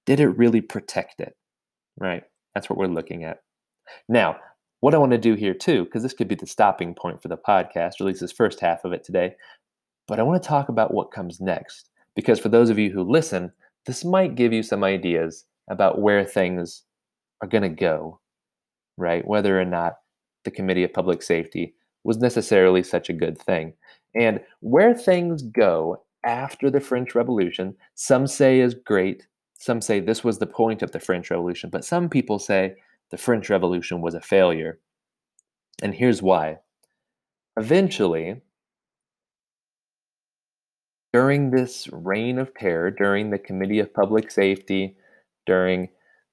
did 0.04 0.18
it 0.18 0.28
really 0.28 0.60
protect 0.60 1.20
it? 1.20 1.36
Right? 1.98 2.24
That's 2.54 2.68
what 2.68 2.78
we're 2.78 2.86
looking 2.86 3.24
at. 3.24 3.38
Now, 4.08 4.36
what 4.80 4.94
I 4.94 4.98
want 4.98 5.12
to 5.12 5.18
do 5.18 5.34
here 5.34 5.54
too, 5.54 5.84
because 5.84 6.02
this 6.02 6.14
could 6.14 6.28
be 6.28 6.34
the 6.34 6.46
stopping 6.46 6.94
point 6.94 7.22
for 7.22 7.28
the 7.28 7.36
podcast, 7.36 8.00
or 8.00 8.04
at 8.04 8.06
least 8.06 8.20
this 8.20 8.32
first 8.32 8.58
half 8.58 8.84
of 8.84 8.92
it 8.92 9.04
today, 9.04 9.34
but 10.08 10.18
I 10.18 10.24
want 10.24 10.42
to 10.42 10.48
talk 10.48 10.68
about 10.68 10.92
what 10.92 11.12
comes 11.12 11.40
next. 11.40 11.88
Because 12.14 12.38
for 12.38 12.48
those 12.48 12.70
of 12.70 12.78
you 12.78 12.90
who 12.90 13.02
listen, 13.02 13.52
this 13.86 14.04
might 14.04 14.34
give 14.34 14.52
you 14.52 14.62
some 14.62 14.84
ideas 14.84 15.44
about 15.70 16.00
where 16.00 16.24
things 16.24 16.82
are 17.40 17.48
going 17.48 17.62
to 17.62 17.68
go, 17.68 18.20
right? 18.96 19.26
Whether 19.26 19.60
or 19.60 19.64
not 19.64 19.94
the 20.44 20.50
Committee 20.50 20.84
of 20.84 20.92
Public 20.92 21.22
Safety 21.22 21.74
was 22.04 22.18
necessarily 22.18 22.82
such 22.82 23.08
a 23.08 23.14
good 23.14 23.38
thing. 23.38 23.74
And 24.14 24.40
where 24.60 24.94
things 24.94 25.42
go 25.42 26.02
after 26.24 26.70
the 26.70 26.80
French 26.80 27.14
Revolution, 27.14 27.74
some 27.94 28.26
say 28.26 28.60
is 28.60 28.74
great. 28.74 29.26
Some 29.58 29.80
say 29.80 30.00
this 30.00 30.24
was 30.24 30.38
the 30.38 30.46
point 30.46 30.82
of 30.82 30.92
the 30.92 31.00
French 31.00 31.30
Revolution, 31.30 31.70
but 31.70 31.84
some 31.84 32.08
people 32.08 32.38
say 32.38 32.74
the 33.10 33.16
French 33.16 33.48
Revolution 33.48 34.00
was 34.00 34.14
a 34.14 34.20
failure. 34.20 34.80
And 35.82 35.94
here's 35.94 36.22
why. 36.22 36.58
Eventually, 37.56 38.40
during 41.12 41.50
this 41.50 41.88
reign 41.92 42.38
of 42.38 42.54
terror, 42.54 42.90
during 42.90 43.30
the 43.30 43.38
Committee 43.38 43.78
of 43.78 43.92
Public 43.92 44.30
Safety, 44.30 44.96
during 45.46 45.88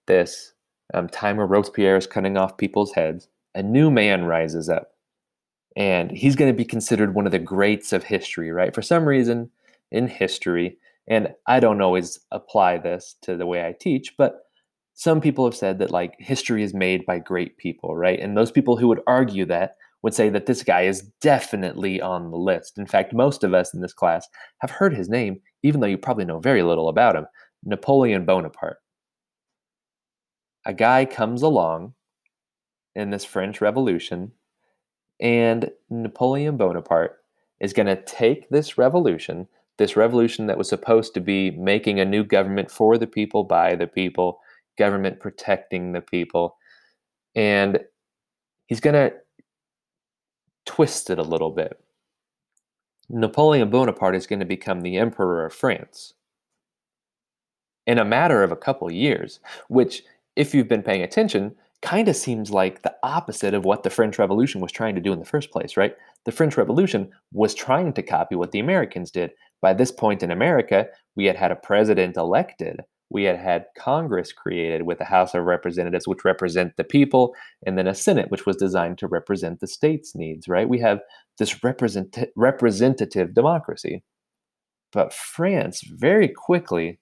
this 0.07 0.53
um, 0.93 1.09
time 1.09 1.37
where 1.37 1.45
Robespierre 1.45 1.97
is 1.97 2.07
cutting 2.07 2.37
off 2.37 2.57
people's 2.57 2.93
heads, 2.93 3.27
a 3.53 3.61
new 3.61 3.91
man 3.91 4.25
rises 4.25 4.69
up. 4.69 4.91
And 5.75 6.11
he's 6.11 6.35
going 6.35 6.51
to 6.51 6.57
be 6.57 6.65
considered 6.65 7.13
one 7.13 7.25
of 7.25 7.31
the 7.31 7.39
greats 7.39 7.93
of 7.93 8.03
history, 8.03 8.51
right? 8.51 8.73
For 8.73 8.81
some 8.81 9.05
reason 9.05 9.51
in 9.91 10.07
history, 10.07 10.77
and 11.07 11.33
I 11.47 11.59
don't 11.59 11.81
always 11.81 12.19
apply 12.31 12.77
this 12.77 13.15
to 13.23 13.35
the 13.35 13.45
way 13.45 13.65
I 13.65 13.73
teach, 13.73 14.15
but 14.17 14.45
some 14.93 15.21
people 15.21 15.45
have 15.45 15.55
said 15.55 15.79
that 15.79 15.91
like 15.91 16.15
history 16.19 16.63
is 16.63 16.73
made 16.73 17.05
by 17.05 17.19
great 17.19 17.57
people, 17.57 17.95
right? 17.95 18.19
And 18.19 18.35
those 18.35 18.51
people 18.51 18.77
who 18.77 18.87
would 18.87 19.01
argue 19.07 19.45
that 19.45 19.77
would 20.01 20.13
say 20.13 20.29
that 20.29 20.45
this 20.45 20.63
guy 20.63 20.83
is 20.83 21.01
definitely 21.21 22.01
on 22.01 22.31
the 22.31 22.37
list. 22.37 22.77
In 22.77 22.85
fact, 22.85 23.13
most 23.13 23.43
of 23.43 23.53
us 23.53 23.73
in 23.73 23.81
this 23.81 23.93
class 23.93 24.27
have 24.59 24.71
heard 24.71 24.95
his 24.95 25.09
name, 25.09 25.41
even 25.63 25.81
though 25.81 25.87
you 25.87 25.97
probably 25.97 26.25
know 26.25 26.39
very 26.39 26.63
little 26.63 26.89
about 26.89 27.15
him 27.15 27.25
Napoleon 27.65 28.25
Bonaparte 28.25 28.77
a 30.65 30.73
guy 30.73 31.05
comes 31.05 31.41
along 31.41 31.93
in 32.95 33.09
this 33.09 33.25
French 33.25 33.61
Revolution, 33.61 34.31
and 35.19 35.71
Napoleon 35.89 36.57
Bonaparte 36.57 37.17
is 37.59 37.73
going 37.73 37.87
to 37.87 38.01
take 38.03 38.49
this 38.49 38.77
revolution, 38.77 39.47
this 39.77 39.95
revolution 39.95 40.47
that 40.47 40.57
was 40.57 40.69
supposed 40.69 41.13
to 41.13 41.21
be 41.21 41.51
making 41.51 41.99
a 41.99 42.05
new 42.05 42.23
government 42.23 42.69
for 42.69 42.97
the 42.97 43.07
people, 43.07 43.43
by 43.43 43.75
the 43.75 43.87
people, 43.87 44.39
government 44.77 45.19
protecting 45.19 45.91
the 45.91 46.01
people, 46.01 46.57
and 47.35 47.79
he's 48.67 48.79
going 48.79 48.93
to 48.93 49.13
twist 50.69 51.09
it 51.09 51.17
a 51.17 51.23
little 51.23 51.49
bit. 51.49 51.79
Napoleon 53.09 53.71
Bonaparte 53.71 54.15
is 54.15 54.27
going 54.27 54.39
to 54.39 54.45
become 54.45 54.81
the 54.81 54.97
Emperor 54.97 55.43
of 55.43 55.51
France 55.51 56.13
in 57.87 57.97
a 57.97 58.05
matter 58.05 58.43
of 58.43 58.51
a 58.51 58.55
couple 58.55 58.91
years, 58.91 59.39
which 59.69 60.03
if 60.35 60.53
you've 60.53 60.67
been 60.67 60.83
paying 60.83 61.01
attention, 61.01 61.55
kind 61.81 62.07
of 62.07 62.15
seems 62.15 62.51
like 62.51 62.83
the 62.83 62.95
opposite 63.01 63.55
of 63.55 63.65
what 63.65 63.81
the 63.81 63.89
French 63.89 64.19
Revolution 64.19 64.61
was 64.61 64.71
trying 64.71 64.93
to 64.93 65.01
do 65.01 65.11
in 65.11 65.17
the 65.17 65.25
first 65.25 65.49
place, 65.49 65.75
right? 65.75 65.95
The 66.25 66.31
French 66.31 66.55
Revolution 66.55 67.09
was 67.33 67.55
trying 67.55 67.93
to 67.93 68.03
copy 68.03 68.35
what 68.35 68.51
the 68.51 68.59
Americans 68.59 69.09
did. 69.09 69.31
By 69.61 69.73
this 69.73 69.91
point 69.91 70.21
in 70.21 70.29
America, 70.29 70.85
we 71.15 71.25
had 71.25 71.35
had 71.35 71.51
a 71.51 71.55
president 71.55 72.15
elected. 72.15 72.81
We 73.09 73.23
had 73.23 73.39
had 73.39 73.65
Congress 73.77 74.31
created 74.31 74.83
with 74.83 75.01
a 75.01 75.05
House 75.05 75.33
of 75.33 75.43
Representatives, 75.43 76.07
which 76.07 76.23
represent 76.23 76.77
the 76.77 76.83
people, 76.83 77.33
and 77.65 77.77
then 77.77 77.87
a 77.87 77.95
Senate, 77.95 78.29
which 78.29 78.45
was 78.45 78.55
designed 78.55 78.99
to 78.99 79.07
represent 79.07 79.59
the 79.59 79.67
state's 79.67 80.15
needs, 80.15 80.47
right? 80.47 80.69
We 80.69 80.79
have 80.79 80.99
this 81.37 81.63
represent- 81.63 82.29
representative 82.35 83.33
democracy. 83.33 84.03
But 84.91 85.13
France 85.13 85.81
very 85.81 86.27
quickly 86.27 86.99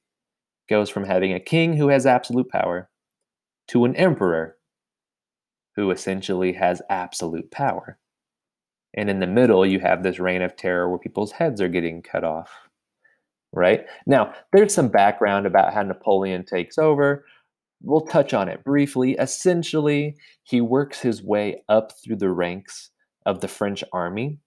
goes 0.70 0.90
from 0.90 1.06
having 1.06 1.34
a 1.34 1.40
king 1.40 1.74
who 1.74 1.90
has 1.90 2.06
absolute 2.06 2.50
power 2.50 2.90
to 3.70 3.86
an 3.86 3.96
emperor 3.96 4.58
who 5.76 5.92
essentially 5.92 6.54
has 6.54 6.82
absolute 6.90 7.52
power. 7.52 8.00
And 8.96 9.10
in 9.10 9.20
the 9.20 9.28
middle, 9.28 9.66
you 9.66 9.80
have 9.80 10.04
this 10.04 10.20
reign 10.20 10.42
of 10.42 10.56
terror 10.56 10.90
where 10.90 10.98
people's 10.98 11.34
heads 11.34 11.62
are 11.62 11.70
getting 11.70 12.02
cut 12.02 12.24
off. 12.24 12.67
Right? 13.58 13.88
Now, 14.06 14.36
there's 14.54 14.74
some 14.74 14.90
background 14.90 15.48
about 15.48 15.74
how 15.74 15.82
Napoleon 15.82 16.46
takes 16.46 16.78
over. 16.78 17.26
We'll 17.82 18.02
touch 18.06 18.32
on 18.34 18.50
it 18.50 18.64
briefly. 18.64 19.14
Essentially, 19.14 20.16
he 20.44 20.62
works 20.62 21.02
his 21.02 21.24
way 21.24 21.64
up 21.68 21.92
through 22.04 22.18
the 22.18 22.30
ranks 22.30 22.92
of 23.26 23.42
the 23.42 23.48
French 23.48 23.84
army. 23.92 24.38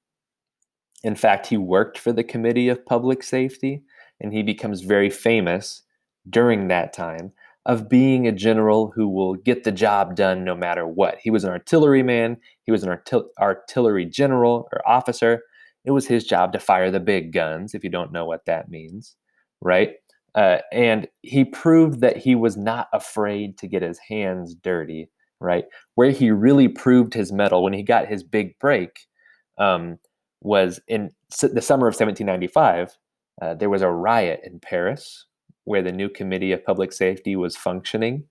In 1.03 1.16
fact, 1.16 1.49
he 1.49 1.57
worked 1.57 1.99
for 1.99 2.12
the 2.12 2.23
Committee 2.23 2.68
of 2.68 2.87
Public 2.87 3.25
Safety, 3.25 3.83
and 4.20 4.33
he 4.33 4.44
becomes 4.44 4.83
very 4.83 5.11
famous 5.11 5.83
during 6.29 6.68
that 6.68 6.92
time 6.92 7.33
of 7.66 7.88
being 7.88 8.29
a 8.29 8.33
general 8.33 8.92
who 8.94 9.09
will 9.09 9.35
get 9.35 9.64
the 9.64 9.73
job 9.73 10.14
done 10.14 10.44
no 10.44 10.55
matter 10.55 10.87
what. 10.87 11.18
He 11.20 11.31
was 11.31 11.42
an 11.42 11.51
artilleryman, 11.51 12.37
he 12.62 12.70
was 12.70 12.85
an 12.85 12.90
artil- 12.90 13.29
artillery 13.40 14.07
general 14.07 14.68
or 14.73 14.88
officer. 14.88 15.42
It 15.84 15.92
was 15.92 16.06
his 16.06 16.24
job 16.24 16.52
to 16.52 16.58
fire 16.58 16.90
the 16.90 17.00
big 17.00 17.32
guns, 17.32 17.74
if 17.74 17.82
you 17.84 17.90
don't 17.90 18.12
know 18.12 18.24
what 18.24 18.44
that 18.46 18.70
means, 18.70 19.16
right? 19.60 19.94
Uh, 20.34 20.58
and 20.72 21.08
he 21.22 21.44
proved 21.44 22.00
that 22.00 22.16
he 22.16 22.34
was 22.34 22.56
not 22.56 22.88
afraid 22.92 23.58
to 23.58 23.66
get 23.66 23.82
his 23.82 23.98
hands 23.98 24.54
dirty, 24.54 25.08
right? 25.40 25.64
Where 25.94 26.10
he 26.10 26.30
really 26.30 26.68
proved 26.68 27.14
his 27.14 27.32
mettle 27.32 27.64
when 27.64 27.72
he 27.72 27.82
got 27.82 28.06
his 28.06 28.22
big 28.22 28.58
break 28.58 29.06
um, 29.58 29.98
was 30.40 30.80
in 30.86 31.10
the 31.40 31.62
summer 31.62 31.86
of 31.88 31.94
1795. 31.94 32.96
Uh, 33.42 33.54
there 33.54 33.70
was 33.70 33.82
a 33.82 33.90
riot 33.90 34.40
in 34.44 34.60
Paris 34.60 35.26
where 35.64 35.82
the 35.82 35.92
new 35.92 36.08
Committee 36.08 36.52
of 36.52 36.64
Public 36.64 36.92
Safety 36.92 37.36
was 37.36 37.56
functioning. 37.56 38.24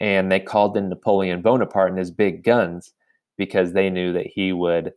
And 0.00 0.32
they 0.32 0.40
called 0.40 0.76
in 0.76 0.88
Napoleon 0.88 1.42
Bonaparte 1.42 1.90
and 1.90 1.98
his 1.98 2.10
big 2.10 2.42
guns 2.42 2.92
because 3.36 3.72
they 3.72 3.90
knew 3.90 4.12
that 4.12 4.26
he 4.26 4.52
would 4.52 4.92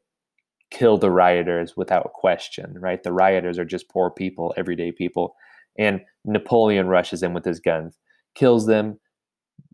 kill 0.73 0.97
the 0.97 1.11
rioters 1.11 1.77
without 1.77 2.13
question, 2.13 2.75
right? 2.79 3.01
The 3.03 3.13
rioters 3.13 3.59
are 3.59 3.65
just 3.65 3.89
poor 3.89 4.09
people, 4.09 4.53
everyday 4.57 4.91
people. 4.91 5.35
And 5.77 6.01
Napoleon 6.25 6.87
rushes 6.87 7.23
in 7.23 7.33
with 7.33 7.45
his 7.45 7.59
guns, 7.59 7.97
kills 8.35 8.65
them, 8.65 8.99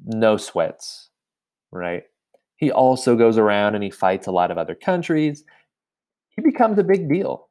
no 0.05 0.37
sweats, 0.37 1.09
right? 1.71 2.03
He 2.57 2.71
also 2.71 3.15
goes 3.15 3.37
around 3.37 3.75
and 3.75 3.83
he 3.83 3.89
fights 3.89 4.27
a 4.27 4.31
lot 4.31 4.51
of 4.51 4.57
other 4.57 4.75
countries. 4.75 5.45
He 6.35 6.41
becomes 6.41 6.77
a 6.77 6.83
big 6.83 7.09
deal 7.09 7.47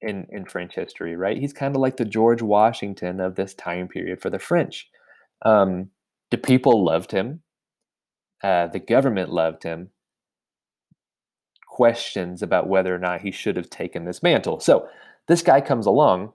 in 0.00 0.26
in 0.30 0.44
French 0.44 0.74
history, 0.74 1.16
right? 1.16 1.38
He's 1.38 1.52
kind 1.52 1.76
of 1.76 1.80
like 1.80 1.96
the 1.96 2.04
George 2.04 2.42
Washington 2.42 3.20
of 3.20 3.36
this 3.36 3.54
time 3.54 3.86
period 3.86 4.20
for 4.20 4.30
the 4.30 4.40
French. 4.40 4.88
Um, 5.44 5.90
the 6.32 6.38
people 6.38 6.84
loved 6.84 7.12
him. 7.12 7.42
Uh, 8.42 8.66
the 8.66 8.80
government 8.80 9.30
loved 9.30 9.62
him. 9.62 9.90
Questions 11.72 12.42
about 12.42 12.68
whether 12.68 12.94
or 12.94 12.98
not 12.98 13.22
he 13.22 13.30
should 13.30 13.56
have 13.56 13.70
taken 13.70 14.04
this 14.04 14.22
mantle. 14.22 14.60
So 14.60 14.86
this 15.26 15.40
guy 15.40 15.62
comes 15.62 15.86
along. 15.86 16.34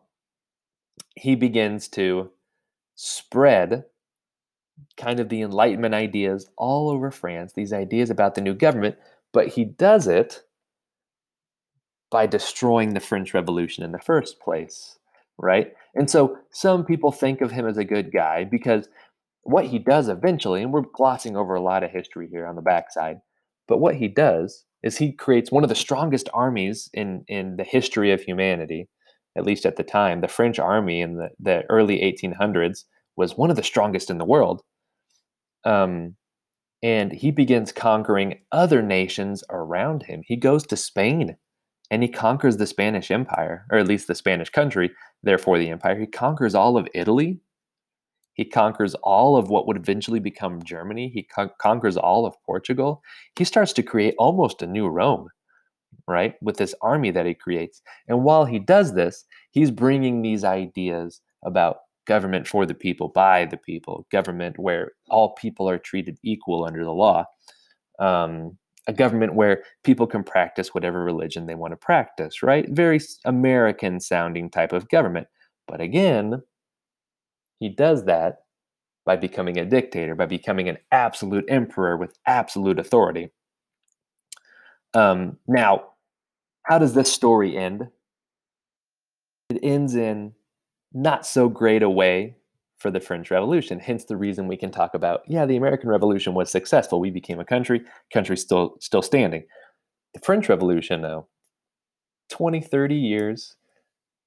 He 1.16 1.36
begins 1.36 1.88
to 1.90 2.32
spread 2.96 3.86
kind 4.98 5.20
of 5.20 5.30
the 5.30 5.44
Enlightenment 5.44 5.94
ideas 5.94 6.50
all 6.58 6.90
over 6.90 7.12
France, 7.12 7.54
these 7.54 7.72
ideas 7.72 8.10
about 8.10 8.34
the 8.34 8.42
new 8.42 8.56
government, 8.56 8.96
but 9.32 9.50
he 9.50 9.64
does 9.64 10.08
it 10.08 10.42
by 12.10 12.26
destroying 12.26 12.96
the 12.96 13.00
French 13.00 13.36
Revolution 13.36 13.84
in 13.84 13.92
the 13.92 14.00
first 14.00 14.40
place, 14.40 14.98
right? 15.38 15.72
And 15.94 16.10
so 16.10 16.40
some 16.50 16.84
people 16.84 17.12
think 17.12 17.42
of 17.42 17.52
him 17.52 17.68
as 17.68 17.78
a 17.78 17.86
good 17.86 18.12
guy 18.12 18.44
because 18.44 18.90
what 19.44 19.66
he 19.66 19.78
does 19.78 20.10
eventually, 20.10 20.64
and 20.64 20.74
we're 20.74 20.82
glossing 20.82 21.38
over 21.38 21.54
a 21.54 21.62
lot 21.62 21.84
of 21.84 21.92
history 21.92 22.28
here 22.28 22.48
on 22.48 22.56
the 22.56 22.62
backside, 22.64 23.22
but 23.68 23.78
what 23.78 23.98
he 23.98 24.08
does 24.08 24.66
is 24.84 24.98
he 24.98 25.12
creates 25.12 25.52
one 25.52 25.64
of 25.64 25.70
the 25.70 25.76
strongest 25.76 26.30
armies 26.34 26.90
in 26.94 27.24
in 27.28 27.58
the 27.58 27.64
history 27.64 28.12
of 28.12 28.22
humanity, 28.22 28.88
at 29.38 29.46
least 29.46 29.66
at 29.66 29.76
the 29.76 29.84
time. 29.84 30.22
The 30.22 30.28
French 30.28 30.60
army 30.60 31.02
in 31.02 31.16
the, 31.16 31.30
the 31.40 31.64
early 31.70 32.00
1800s 32.00 32.86
was 33.16 33.38
one 33.38 33.50
of 33.50 33.56
the 33.56 33.64
strongest 33.64 34.10
in 34.10 34.18
the 34.18 34.26
world. 34.26 34.62
Um, 35.66 36.16
and 36.84 37.12
he 37.12 37.32
begins 37.32 37.72
conquering 37.72 38.40
other 38.52 38.82
nations 38.82 39.44
around 39.50 40.04
him. 40.04 40.22
He 40.26 40.36
goes 40.36 40.66
to 40.68 40.78
Spain 40.78 41.36
and 41.90 42.04
he 42.04 42.10
conquers 42.10 42.58
the 42.58 42.68
Spanish 42.68 43.10
Empire, 43.10 43.66
or 43.72 43.78
at 43.78 43.88
least 43.88 44.08
the 44.08 44.16
Spanish 44.16 44.50
country, 44.50 44.92
therefore 45.24 45.58
the 45.58 45.70
empire. 45.70 45.98
He 46.00 46.06
conquers 46.06 46.54
all 46.54 46.78
of 46.78 46.88
Italy. 46.94 47.40
He 48.38 48.46
conquers 48.46 48.94
all 49.04 49.36
of 49.36 49.50
what 49.50 49.68
would 49.68 49.78
eventually 49.78 50.20
become 50.20 50.64
Germany. 50.64 51.10
He 51.10 51.24
con- 51.24 51.52
conquers 51.60 51.98
all 51.98 52.26
of 52.26 52.36
Portugal. 52.46 53.02
He 53.36 53.44
starts 53.44 53.74
to 53.74 53.84
create 53.84 54.14
almost 54.20 54.62
a 54.62 54.68
new 54.68 54.88
Rome, 54.88 55.28
right, 56.08 56.36
with 56.42 56.58
this 56.58 56.76
army 56.82 57.10
that 57.12 57.26
he 57.26 57.34
creates. 57.34 57.82
And 58.08 58.24
while 58.24 58.46
he 58.46 58.60
does 58.60 58.94
this, 58.94 59.26
he's 59.52 59.72
bringing 59.72 60.22
these 60.22 60.44
ideas 60.44 61.20
about 61.44 61.78
government 62.06 62.48
for 62.48 62.66
the 62.68 62.76
people, 62.76 63.10
by 63.10 63.46
the 63.46 63.58
people, 63.58 64.06
government 64.12 64.60
where 64.60 64.92
all 65.10 65.34
people 65.34 65.68
are 65.68 65.80
treated 65.80 66.18
equal 66.24 66.64
under 66.64 66.84
the 66.84 66.94
law. 66.94 67.26
Um, 68.00 68.58
a 68.88 68.94
government 68.94 69.34
where 69.34 69.64
people 69.84 70.08
can 70.08 70.24
practice 70.24 70.74
whatever 70.74 71.04
religion 71.04 71.46
they 71.46 71.56
want 71.56 71.72
to 71.72 71.78
practice, 71.78 72.42
right? 72.42 72.70
Very 72.70 73.00
American 73.26 74.00
sounding 74.00 74.50
type 74.50 74.72
of 74.72 74.88
government. 74.90 75.28
But 75.68 75.82
again, 75.82 76.42
he 77.60 77.70
does 77.70 78.06
that 78.06 78.40
by 79.06 79.16
becoming 79.16 79.58
a 79.58 79.66
dictator, 79.66 80.16
by 80.16 80.26
becoming 80.26 80.68
an 80.68 80.78
absolute 80.92 81.46
emperor 81.48 81.96
with 81.98 82.18
absolute 82.26 82.78
authority. 82.78 83.32
Um, 84.94 85.38
now, 85.48 85.92
how 86.64 86.78
does 86.78 86.94
this 86.94 87.12
story 87.12 87.56
end? 87.56 87.88
It 89.50 89.60
ends 89.64 89.96
in 89.96 90.34
not 90.94 91.26
so 91.26 91.48
great 91.48 91.84
a 91.84 91.90
way 91.90 92.36
for 92.80 92.92
the 92.92 93.00
French 93.00 93.32
Revolution. 93.32 93.80
Hence 93.80 94.06
the 94.06 94.18
reason 94.18 94.48
we 94.48 94.58
can 94.58 94.72
talk 94.72 94.94
about, 94.94 95.22
yeah, 95.28 95.46
the 95.46 95.56
American 95.56 95.90
Revolution 95.90 96.34
was 96.34 96.52
successful. 96.52 97.00
We 97.00 97.10
became 97.10 97.40
a 97.40 97.46
country, 97.46 97.84
country 98.14 98.38
still 98.38 98.76
still 98.80 99.02
standing. 99.02 99.44
The 100.14 100.20
French 100.20 100.50
Revolution, 100.50 101.02
though, 101.02 101.28
20, 102.30 102.62
30 102.62 102.96
years, 102.96 103.56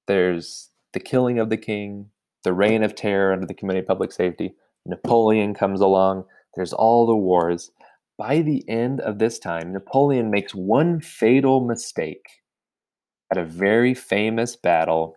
there's 0.07 0.71
the 0.93 1.01
killing 1.01 1.38
of 1.38 1.51
the 1.51 1.57
king, 1.57 2.11
the 2.44 2.53
reign 2.53 2.83
of 2.83 2.94
terror 2.94 3.33
under 3.33 3.46
the 3.46 3.55
Committee 3.55 3.81
of 3.81 3.87
Public 3.87 4.12
Safety, 4.12 4.55
Napoleon 4.87 5.55
comes 5.55 5.81
along, 5.81 6.24
there's 6.55 6.72
all 6.72 7.07
the 7.07 7.16
wars. 7.16 7.70
By 8.18 8.42
the 8.42 8.68
end 8.68 9.00
of 9.00 9.18
this 9.18 9.38
time, 9.38 9.72
Napoleon 9.72 10.31
makes 10.31 10.55
one 10.55 11.00
fatal 11.00 11.61
mistake 11.61 12.26
at 13.31 13.38
a 13.38 13.44
very 13.44 13.94
famous 13.94 14.57
battle 14.57 15.16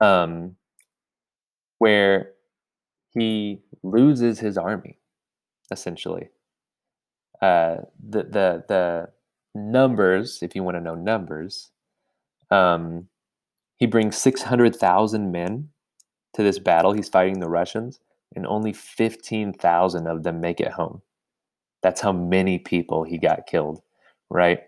um, 0.00 0.56
where 1.78 2.32
he 3.12 3.60
loses 3.82 4.38
his 4.38 4.56
army, 4.56 4.98
essentially. 5.70 6.28
Uh, 7.42 7.76
the 8.08 8.22
the 8.22 8.64
the 8.68 9.08
numbers, 9.54 10.38
if 10.42 10.54
you 10.54 10.62
want 10.62 10.76
to 10.76 10.80
know 10.80 10.94
numbers, 10.94 11.70
um, 12.50 13.08
he 13.76 13.86
brings 13.86 14.16
six 14.16 14.42
hundred 14.42 14.76
thousand 14.76 15.32
men 15.32 15.68
to 16.34 16.42
this 16.42 16.58
battle. 16.58 16.92
He's 16.92 17.08
fighting 17.08 17.40
the 17.40 17.48
Russians, 17.48 18.00
and 18.34 18.46
only 18.46 18.72
fifteen 18.72 19.52
thousand 19.52 20.06
of 20.06 20.22
them 20.22 20.40
make 20.40 20.60
it 20.60 20.72
home. 20.72 21.02
That's 21.82 22.00
how 22.00 22.12
many 22.12 22.58
people 22.58 23.04
he 23.04 23.18
got 23.18 23.46
killed, 23.46 23.80
right? 24.30 24.60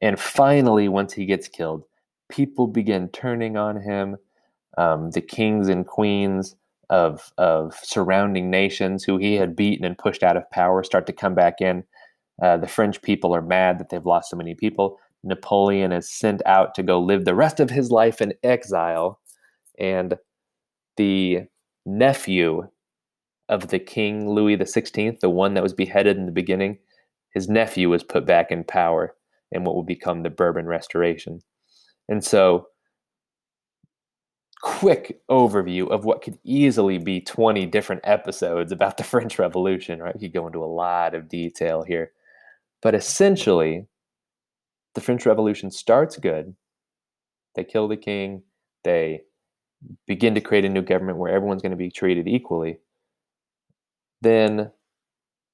And 0.00 0.18
finally, 0.18 0.88
once 0.88 1.12
he 1.12 1.26
gets 1.26 1.48
killed, 1.48 1.84
people 2.30 2.66
begin 2.66 3.08
turning 3.08 3.56
on 3.56 3.82
him 3.82 4.16
um, 4.78 5.10
the 5.10 5.20
kings 5.20 5.68
and 5.68 5.86
queens 5.86 6.56
of 6.88 7.32
of 7.38 7.74
surrounding 7.82 8.50
nations 8.50 9.04
who 9.04 9.16
he 9.16 9.34
had 9.34 9.54
beaten 9.56 9.84
and 9.84 9.98
pushed 9.98 10.22
out 10.22 10.36
of 10.36 10.50
power 10.50 10.82
start 10.82 11.06
to 11.06 11.12
come 11.12 11.34
back 11.34 11.60
in. 11.60 11.84
Uh, 12.42 12.56
the 12.56 12.68
French 12.68 13.02
people 13.02 13.34
are 13.34 13.42
mad 13.42 13.78
that 13.78 13.90
they've 13.90 14.06
lost 14.06 14.30
so 14.30 14.36
many 14.36 14.54
people. 14.54 14.98
Napoleon 15.22 15.92
is 15.92 16.10
sent 16.10 16.42
out 16.46 16.74
to 16.74 16.82
go 16.82 17.00
live 17.00 17.24
the 17.24 17.34
rest 17.34 17.60
of 17.60 17.70
his 17.70 17.90
life 17.90 18.20
in 18.20 18.34
exile, 18.42 19.20
and 19.78 20.16
the 20.96 21.40
nephew 21.86 22.68
of 23.48 23.68
the 23.68 23.78
king 23.78 24.30
Louis 24.30 24.64
Sixteenth, 24.66 25.20
the 25.20 25.30
one 25.30 25.54
that 25.54 25.62
was 25.62 25.74
beheaded 25.74 26.16
in 26.16 26.26
the 26.26 26.32
beginning, 26.32 26.78
his 27.34 27.48
nephew 27.48 27.88
was 27.88 28.02
put 28.02 28.26
back 28.26 28.50
in 28.50 28.64
power 28.64 29.14
in 29.52 29.64
what 29.64 29.76
would 29.76 29.86
become 29.86 30.22
the 30.22 30.30
Bourbon 30.30 30.66
Restoration. 30.66 31.40
And 32.08 32.24
so 32.24 32.66
quick 34.62 35.20
overview 35.30 35.90
of 35.90 36.04
what 36.04 36.22
could 36.22 36.38
easily 36.44 36.98
be 36.98 37.20
20 37.20 37.66
different 37.66 38.02
episodes 38.04 38.72
about 38.72 38.96
the 38.96 39.04
French 39.12 39.38
Revolution, 39.38 40.00
right? 40.00 40.14
We 40.14 40.20
could 40.20 40.34
go 40.34 40.46
into 40.46 40.62
a 40.62 40.66
lot 40.66 41.14
of 41.14 41.28
detail 41.28 41.82
here. 41.82 42.12
But 42.82 42.94
essentially, 42.94 43.86
the 44.94 45.00
French 45.00 45.26
Revolution 45.26 45.70
starts 45.70 46.16
good. 46.16 46.54
They 47.54 47.64
kill 47.64 47.88
the 47.88 47.96
king, 47.96 48.42
they 48.84 49.22
begin 50.06 50.34
to 50.34 50.40
create 50.40 50.64
a 50.64 50.68
new 50.68 50.82
government 50.82 51.18
where 51.18 51.32
everyone's 51.32 51.62
going 51.62 51.70
to 51.70 51.76
be 51.76 51.90
treated 51.90 52.28
equally. 52.28 52.78
Then 54.20 54.72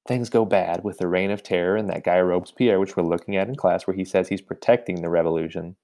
things 0.06 0.30
go 0.30 0.44
bad 0.44 0.82
with 0.84 0.98
the 0.98 1.08
reign 1.08 1.30
of 1.30 1.42
terror 1.42 1.76
and 1.76 1.88
that 1.90 2.04
guy 2.04 2.20
Robespierre, 2.20 2.80
which 2.80 2.96
we're 2.96 3.04
looking 3.04 3.36
at 3.36 3.48
in 3.48 3.56
class, 3.56 3.86
where 3.86 3.96
he 3.96 4.04
says 4.04 4.28
he's 4.28 4.40
protecting 4.40 5.02
the 5.02 5.08
revolution. 5.08 5.76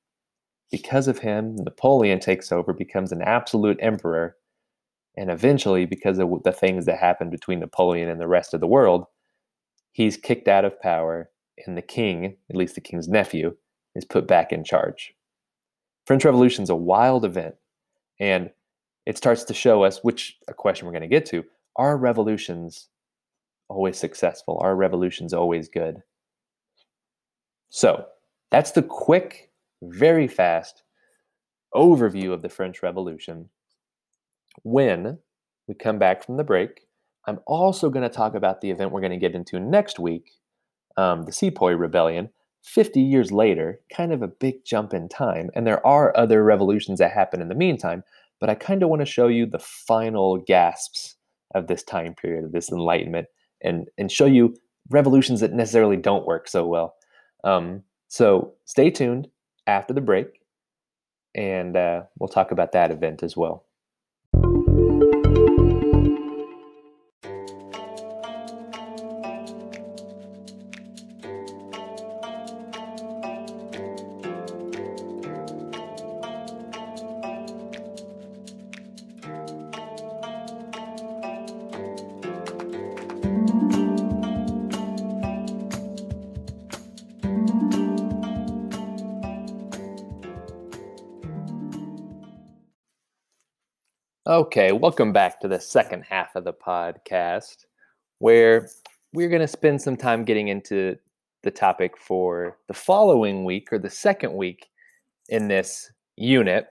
Because 0.71 1.09
of 1.09 1.19
him, 1.19 1.57
Napoleon 1.57 2.19
takes 2.19 2.51
over, 2.51 2.73
becomes 2.73 3.13
an 3.13 3.23
absolute 3.23 3.79
emperor, 3.81 4.37
and 5.17 5.31
eventually, 5.31 5.85
because 5.85 6.19
of 6.19 6.43
the 6.45 6.53
things 6.53 6.87
that 6.87 6.99
happened 6.99 7.31
between 7.31 7.61
Napoleon 7.61 8.09
and 8.09 8.21
the 8.21 8.29
rest 8.29 8.55
of 8.55 8.61
the 8.61 8.67
world, 8.67 9.05
he's 9.93 10.17
kicked 10.17 10.49
out 10.49 10.65
of 10.65 10.81
power, 10.81 11.29
and 11.67 11.77
the 11.77 11.83
king, 11.83 12.37
at 12.51 12.57
least 12.57 12.75
the 12.75 12.81
king's 12.81 13.09
nephew, 13.09 13.57
is 13.95 14.05
put 14.05 14.27
back 14.27 14.53
in 14.53 14.65
charge. 14.65 15.15
French 16.07 16.25
Revolution 16.25 16.63
is 16.63 16.71
a 16.71 16.77
wild 16.77 17.25
event, 17.25 17.55
and 18.19 18.51
it 19.07 19.17
starts 19.17 19.45
to 19.45 19.55
show 19.55 19.85
us, 19.85 20.01
which 20.03 20.39
a 20.49 20.55
question 20.55 20.87
we're 20.87 20.93
going 20.93 21.03
to 21.03 21.09
get 21.09 21.27
to, 21.27 21.45
are 21.77 21.97
revolutions 21.97 22.89
always 23.69 23.99
successful? 23.99 24.59
Are 24.63 24.77
revolutions 24.77 25.33
always 25.33 25.69
good? 25.69 26.03
So 27.71 28.07
that's 28.51 28.73
the 28.73 28.83
quick 28.83 29.51
very 29.83 30.29
fast 30.29 30.83
overview 31.75 32.33
of 32.33 32.43
the 32.43 32.49
French 32.49 32.83
Revolution. 32.83 33.49
When 34.63 35.19
we 35.67 35.75
come 35.75 35.99
back 35.99 36.25
from 36.25 36.37
the 36.37 36.45
break, 36.45 36.83
I'm 37.27 37.41
also 37.47 37.89
going 37.89 38.03
to 38.03 38.15
talk 38.15 38.35
about 38.35 38.61
the 38.61 38.71
event 38.71 38.91
we're 38.91 39.01
going 39.01 39.13
to 39.13 39.17
get 39.17 39.35
into 39.35 39.59
next 39.59 39.99
week, 39.99 40.33
um, 40.97 41.25
the 41.25 41.33
Sepoy 41.33 41.79
Rebellion. 41.79 42.31
50 42.65 43.01
years 43.01 43.33
later, 43.33 43.81
kind 43.93 44.13
of 44.13 44.23
a 44.23 44.29
big 44.29 44.65
jump 44.65 44.95
in 44.95 45.09
time. 45.09 45.51
And 45.55 45.67
there 45.67 45.85
are 45.85 46.17
other 46.17 46.45
revolutions 46.45 47.01
that 47.01 47.11
happen 47.11 47.41
in 47.41 47.49
the 47.49 47.57
meantime, 47.57 48.05
but 48.41 48.49
I 48.49 48.55
kind 48.55 48.83
of 48.83 48.89
want 48.89 49.01
to 49.01 49.07
show 49.07 49.27
you 49.27 49.47
the 49.47 49.59
final 49.59 50.39
gasps 50.39 51.17
of 51.55 51.67
this 51.67 51.83
time 51.83 52.15
period, 52.15 52.45
of 52.45 52.53
this 52.53 52.71
enlightenment, 52.71 53.27
and, 53.63 53.89
and 53.99 54.11
show 54.13 54.27
you 54.27 54.55
revolutions 54.91 55.41
that 55.41 55.53
necessarily 55.53 55.97
don't 55.97 56.27
work 56.27 56.49
so 56.49 56.65
well. 56.67 56.95
Um, 57.45 57.83
so 58.09 58.55
stay 58.65 58.91
tuned 58.91 59.29
after 59.67 59.93
the 59.93 60.01
break, 60.01 60.27
and 61.35 61.77
uh, 61.77 62.03
we'll 62.19 62.29
talk 62.29 62.53
about 62.53 62.73
that 62.73 62.91
event 62.91 63.23
as 63.23 63.37
well. 63.37 63.65
Okay, 94.43 94.73
welcome 94.73 95.13
back 95.13 95.39
to 95.39 95.47
the 95.47 95.61
second 95.61 96.03
half 96.03 96.35
of 96.35 96.43
the 96.43 96.53
podcast 96.53 97.67
where 98.19 98.69
we're 99.13 99.29
going 99.29 99.41
to 99.41 99.47
spend 99.47 99.81
some 99.81 99.97
time 99.97 100.25
getting 100.25 100.49
into 100.49 100.97
the 101.45 101.51
topic 101.53 101.97
for 101.97 102.59
the 102.67 102.75
following 102.75 103.45
week 103.45 103.69
or 103.73 103.79
the 103.79 103.89
second 103.89 104.35
week 104.35 104.69
in 105.29 105.47
this 105.47 105.93
unit. 106.17 106.67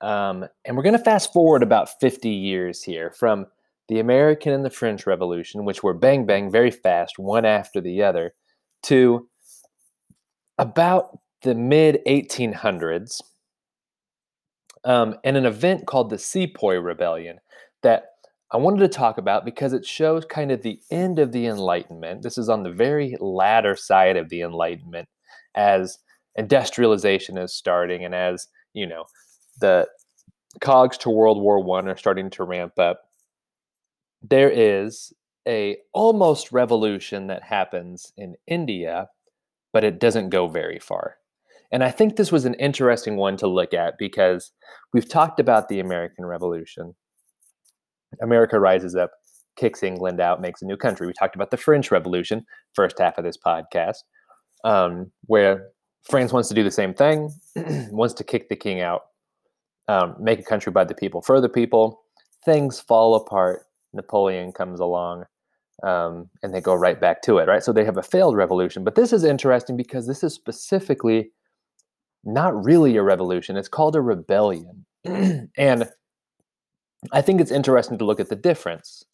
Um, 0.00 0.46
and 0.64 0.76
we're 0.76 0.84
going 0.84 0.96
to 0.96 1.02
fast 1.02 1.32
forward 1.32 1.64
about 1.64 1.98
50 1.98 2.28
years 2.28 2.80
here 2.80 3.12
from 3.18 3.46
the 3.88 3.98
American 3.98 4.52
and 4.52 4.64
the 4.64 4.70
French 4.70 5.04
Revolution, 5.04 5.64
which 5.64 5.82
were 5.82 5.94
bang 5.94 6.26
bang 6.26 6.48
very 6.48 6.70
fast, 6.70 7.18
one 7.18 7.44
after 7.44 7.80
the 7.80 8.04
other, 8.04 8.34
to 8.84 9.28
about 10.58 11.18
the 11.42 11.56
mid 11.56 11.98
1800s 12.06 13.20
um, 14.84 15.16
and 15.24 15.36
an 15.36 15.46
event 15.46 15.86
called 15.86 16.10
the 16.10 16.18
Sepoy 16.18 16.82
Rebellion 16.82 17.38
that 17.82 18.06
I 18.52 18.56
wanted 18.56 18.80
to 18.80 18.88
talk 18.88 19.18
about 19.18 19.44
because 19.44 19.72
it 19.72 19.86
shows 19.86 20.24
kind 20.24 20.50
of 20.50 20.62
the 20.62 20.80
end 20.90 21.18
of 21.18 21.32
the 21.32 21.46
Enlightenment. 21.46 22.22
This 22.22 22.36
is 22.36 22.48
on 22.48 22.62
the 22.62 22.72
very 22.72 23.16
latter 23.20 23.76
side 23.76 24.16
of 24.16 24.28
the 24.28 24.42
Enlightenment 24.42 25.08
as 25.54 25.98
industrialization 26.36 27.38
is 27.38 27.54
starting 27.54 28.04
and 28.04 28.14
as, 28.14 28.48
you 28.72 28.86
know, 28.86 29.04
the 29.60 29.86
cogs 30.60 30.98
to 30.98 31.10
World 31.10 31.40
War 31.40 31.62
One 31.62 31.88
are 31.88 31.96
starting 31.96 32.30
to 32.30 32.44
ramp 32.44 32.78
up. 32.78 33.02
There 34.22 34.50
is 34.50 35.12
a 35.46 35.78
almost 35.92 36.52
revolution 36.52 37.28
that 37.28 37.44
happens 37.44 38.12
in 38.16 38.34
India, 38.46 39.08
but 39.72 39.84
it 39.84 40.00
doesn't 40.00 40.30
go 40.30 40.48
very 40.48 40.78
far. 40.78 41.19
And 41.72 41.84
I 41.84 41.90
think 41.90 42.16
this 42.16 42.32
was 42.32 42.44
an 42.44 42.54
interesting 42.54 43.16
one 43.16 43.36
to 43.38 43.46
look 43.46 43.72
at 43.72 43.96
because 43.98 44.50
we've 44.92 45.08
talked 45.08 45.38
about 45.38 45.68
the 45.68 45.80
American 45.80 46.24
Revolution. 46.24 46.94
America 48.20 48.58
rises 48.58 48.96
up, 48.96 49.10
kicks 49.56 49.82
England 49.82 50.20
out, 50.20 50.40
makes 50.40 50.62
a 50.62 50.66
new 50.66 50.76
country. 50.76 51.06
We 51.06 51.12
talked 51.12 51.36
about 51.36 51.50
the 51.50 51.56
French 51.56 51.90
Revolution, 51.90 52.44
first 52.74 52.98
half 52.98 53.18
of 53.18 53.24
this 53.24 53.38
podcast, 53.38 53.98
um, 54.64 55.12
where 55.26 55.68
France 56.02 56.32
wants 56.32 56.48
to 56.48 56.54
do 56.54 56.64
the 56.64 56.70
same 56.70 56.94
thing, 56.94 57.30
wants 57.90 58.14
to 58.14 58.24
kick 58.24 58.48
the 58.48 58.56
king 58.56 58.80
out, 58.80 59.02
um, 59.86 60.16
make 60.18 60.40
a 60.40 60.44
country 60.44 60.72
by 60.72 60.84
the 60.84 60.94
people 60.94 61.22
for 61.22 61.40
the 61.40 61.48
people. 61.48 62.00
Things 62.44 62.80
fall 62.80 63.14
apart. 63.14 63.64
Napoleon 63.92 64.52
comes 64.52 64.80
along, 64.80 65.24
um, 65.82 66.30
and 66.42 66.54
they 66.54 66.60
go 66.60 66.74
right 66.74 67.00
back 67.00 67.22
to 67.22 67.38
it, 67.38 67.48
right? 67.48 67.62
So 67.62 67.72
they 67.72 67.84
have 67.84 67.96
a 67.96 68.02
failed 68.02 68.36
revolution. 68.36 68.82
But 68.82 68.94
this 68.94 69.12
is 69.12 69.24
interesting 69.24 69.76
because 69.76 70.06
this 70.06 70.24
is 70.24 70.32
specifically 70.32 71.30
not 72.24 72.64
really 72.64 72.96
a 72.96 73.02
revolution. 73.02 73.56
It's 73.56 73.68
called 73.68 73.96
a 73.96 74.00
rebellion. 74.00 74.86
and 75.04 75.88
I 77.12 77.22
think 77.22 77.40
it's 77.40 77.50
interesting 77.50 77.98
to 77.98 78.04
look 78.04 78.20
at 78.20 78.28
the 78.28 78.36
difference 78.36 79.04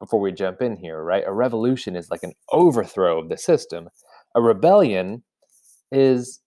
before 0.00 0.20
we 0.20 0.32
jump 0.32 0.62
in 0.62 0.76
here, 0.76 1.02
right? 1.02 1.24
A 1.26 1.32
revolution 1.32 1.96
is 1.96 2.10
like 2.10 2.22
an 2.22 2.34
overthrow 2.50 3.20
of 3.20 3.28
the 3.28 3.36
system. 3.36 3.88
A 4.34 4.40
rebellion 4.40 5.22
is 5.92 6.40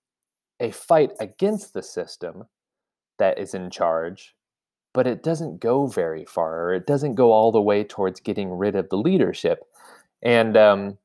a 0.60 0.72
fight 0.72 1.12
against 1.20 1.74
the 1.74 1.84
system 1.84 2.44
that 3.20 3.38
is 3.38 3.54
in 3.54 3.70
charge, 3.70 4.36
but 4.94 5.08
it 5.08 5.24
doesn't 5.24 5.60
go 5.60 5.88
very 5.88 6.26
far, 6.26 6.66
or 6.66 6.74
it 6.74 6.88
doesn't 6.88 7.16
go 7.16 7.32
all 7.32 7.52
the 7.52 7.62
way 7.62 7.84
towards 7.84 8.20
getting 8.20 8.52
rid 8.52 8.76
of 8.76 8.90
the 8.90 8.98
leadership. 8.98 9.64
And 10.24 10.58
um, 10.58 10.98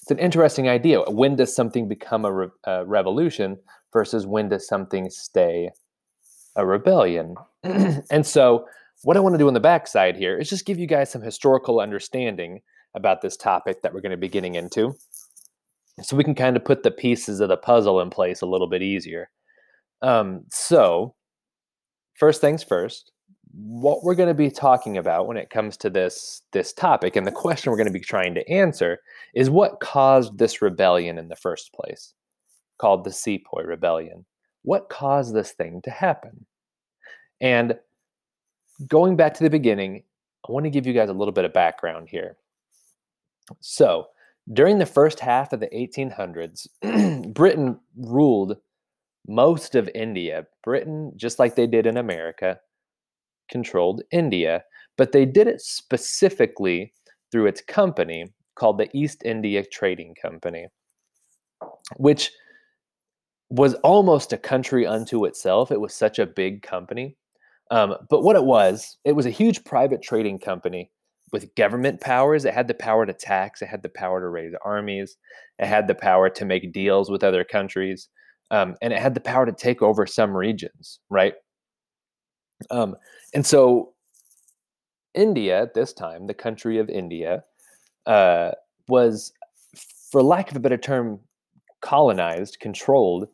it's 0.00 0.10
an 0.10 0.18
interesting 0.18 0.68
idea. 0.68 1.02
When 1.02 1.36
does 1.36 1.54
something 1.54 1.88
become 1.88 2.24
a, 2.24 2.32
re- 2.32 2.48
a 2.64 2.84
revolution 2.86 3.58
versus 3.92 4.26
when 4.26 4.48
does 4.48 4.66
something 4.66 5.10
stay 5.10 5.70
a 6.56 6.66
rebellion? 6.66 7.34
and 7.62 8.26
so 8.26 8.66
what 9.02 9.16
I 9.16 9.20
want 9.20 9.34
to 9.34 9.38
do 9.38 9.48
on 9.48 9.54
the 9.54 9.60
backside 9.60 10.16
here 10.16 10.38
is 10.38 10.50
just 10.50 10.66
give 10.66 10.78
you 10.78 10.86
guys 10.86 11.10
some 11.10 11.22
historical 11.22 11.80
understanding 11.80 12.60
about 12.94 13.22
this 13.22 13.36
topic 13.36 13.82
that 13.82 13.94
we're 13.94 14.00
going 14.00 14.10
to 14.10 14.16
be 14.16 14.28
getting 14.28 14.56
into 14.56 14.94
so 16.02 16.16
we 16.16 16.24
can 16.24 16.34
kind 16.34 16.56
of 16.56 16.64
put 16.64 16.82
the 16.82 16.90
pieces 16.90 17.40
of 17.40 17.48
the 17.48 17.56
puzzle 17.56 18.00
in 18.00 18.10
place 18.10 18.40
a 18.40 18.46
little 18.46 18.68
bit 18.68 18.82
easier. 18.82 19.30
Um, 20.02 20.44
so, 20.50 21.14
first 22.14 22.40
things 22.40 22.62
first, 22.62 23.12
what 23.52 24.02
we're 24.02 24.14
going 24.14 24.28
to 24.28 24.34
be 24.34 24.50
talking 24.50 24.96
about 24.96 25.26
when 25.26 25.36
it 25.36 25.50
comes 25.50 25.76
to 25.78 25.90
this 25.90 26.42
this 26.52 26.72
topic 26.72 27.16
and 27.16 27.26
the 27.26 27.32
question 27.32 27.70
we're 27.70 27.76
going 27.76 27.86
to 27.86 27.92
be 27.92 28.00
trying 28.00 28.34
to 28.34 28.48
answer 28.48 28.98
is 29.34 29.50
what 29.50 29.80
caused 29.80 30.38
this 30.38 30.62
rebellion 30.62 31.18
in 31.18 31.28
the 31.28 31.36
first 31.36 31.72
place, 31.72 32.14
called 32.80 33.04
the 33.04 33.10
Sepoy 33.10 33.64
Rebellion. 33.64 34.24
What 34.62 34.88
caused 34.88 35.34
this 35.34 35.52
thing 35.52 35.80
to 35.82 35.90
happen? 35.90 36.46
And 37.40 37.74
going 38.86 39.16
back 39.16 39.34
to 39.34 39.44
the 39.44 39.50
beginning, 39.50 40.02
I 40.48 40.52
want 40.52 40.64
to 40.64 40.70
give 40.70 40.86
you 40.86 40.92
guys 40.92 41.08
a 41.08 41.14
little 41.14 41.32
bit 41.32 41.44
of 41.44 41.52
background 41.52 42.08
here. 42.08 42.36
So, 43.60 44.06
during 44.52 44.78
the 44.78 44.86
first 44.86 45.20
half 45.20 45.52
of 45.52 45.60
the 45.60 45.68
1800s, 45.68 46.66
Britain 47.34 47.78
ruled 47.96 48.56
most 49.28 49.74
of 49.74 49.88
India. 49.94 50.46
Britain, 50.64 51.12
just 51.16 51.38
like 51.38 51.54
they 51.54 51.66
did 51.66 51.86
in 51.86 51.98
America, 51.98 52.58
controlled 53.50 54.02
India, 54.10 54.64
but 54.96 55.12
they 55.12 55.26
did 55.26 55.46
it 55.46 55.60
specifically 55.60 56.92
through 57.30 57.46
its 57.46 57.60
company 57.60 58.32
called 58.54 58.78
the 58.78 58.88
East 58.96 59.22
India 59.24 59.64
Trading 59.64 60.14
Company, 60.20 60.66
which 61.96 62.30
was 63.50 63.74
almost 63.74 64.32
a 64.32 64.38
country 64.38 64.86
unto 64.86 65.24
itself. 65.24 65.70
It 65.72 65.80
was 65.80 65.92
such 65.92 66.18
a 66.18 66.26
big 66.26 66.62
company. 66.62 67.16
Um, 67.70 67.94
but 68.08 68.22
what 68.22 68.36
it 68.36 68.44
was, 68.44 68.96
it 69.04 69.12
was 69.12 69.26
a 69.26 69.30
huge 69.30 69.64
private 69.64 70.02
trading 70.02 70.38
company 70.38 70.90
with 71.32 71.54
government 71.54 72.00
powers. 72.00 72.44
It 72.44 72.54
had 72.54 72.68
the 72.68 72.74
power 72.74 73.06
to 73.06 73.12
tax, 73.12 73.62
it 73.62 73.68
had 73.68 73.82
the 73.82 73.88
power 73.88 74.20
to 74.20 74.28
raise 74.28 74.52
armies, 74.64 75.16
it 75.58 75.66
had 75.66 75.86
the 75.86 75.94
power 75.94 76.28
to 76.30 76.44
make 76.44 76.72
deals 76.72 77.10
with 77.10 77.22
other 77.22 77.44
countries, 77.44 78.08
um, 78.50 78.76
and 78.82 78.92
it 78.92 78.98
had 78.98 79.14
the 79.14 79.20
power 79.20 79.46
to 79.46 79.52
take 79.52 79.82
over 79.82 80.06
some 80.06 80.36
regions, 80.36 81.00
right? 81.08 81.34
Um, 82.70 82.96
and 83.34 83.46
so, 83.46 83.92
India 85.14 85.62
at 85.62 85.74
this 85.74 85.92
time, 85.92 86.26
the 86.26 86.34
country 86.34 86.78
of 86.78 86.88
India, 86.88 87.44
uh, 88.06 88.50
was, 88.88 89.32
for 90.10 90.22
lack 90.22 90.50
of 90.50 90.56
a 90.56 90.60
better 90.60 90.76
term, 90.76 91.20
colonized, 91.80 92.58
controlled, 92.60 93.28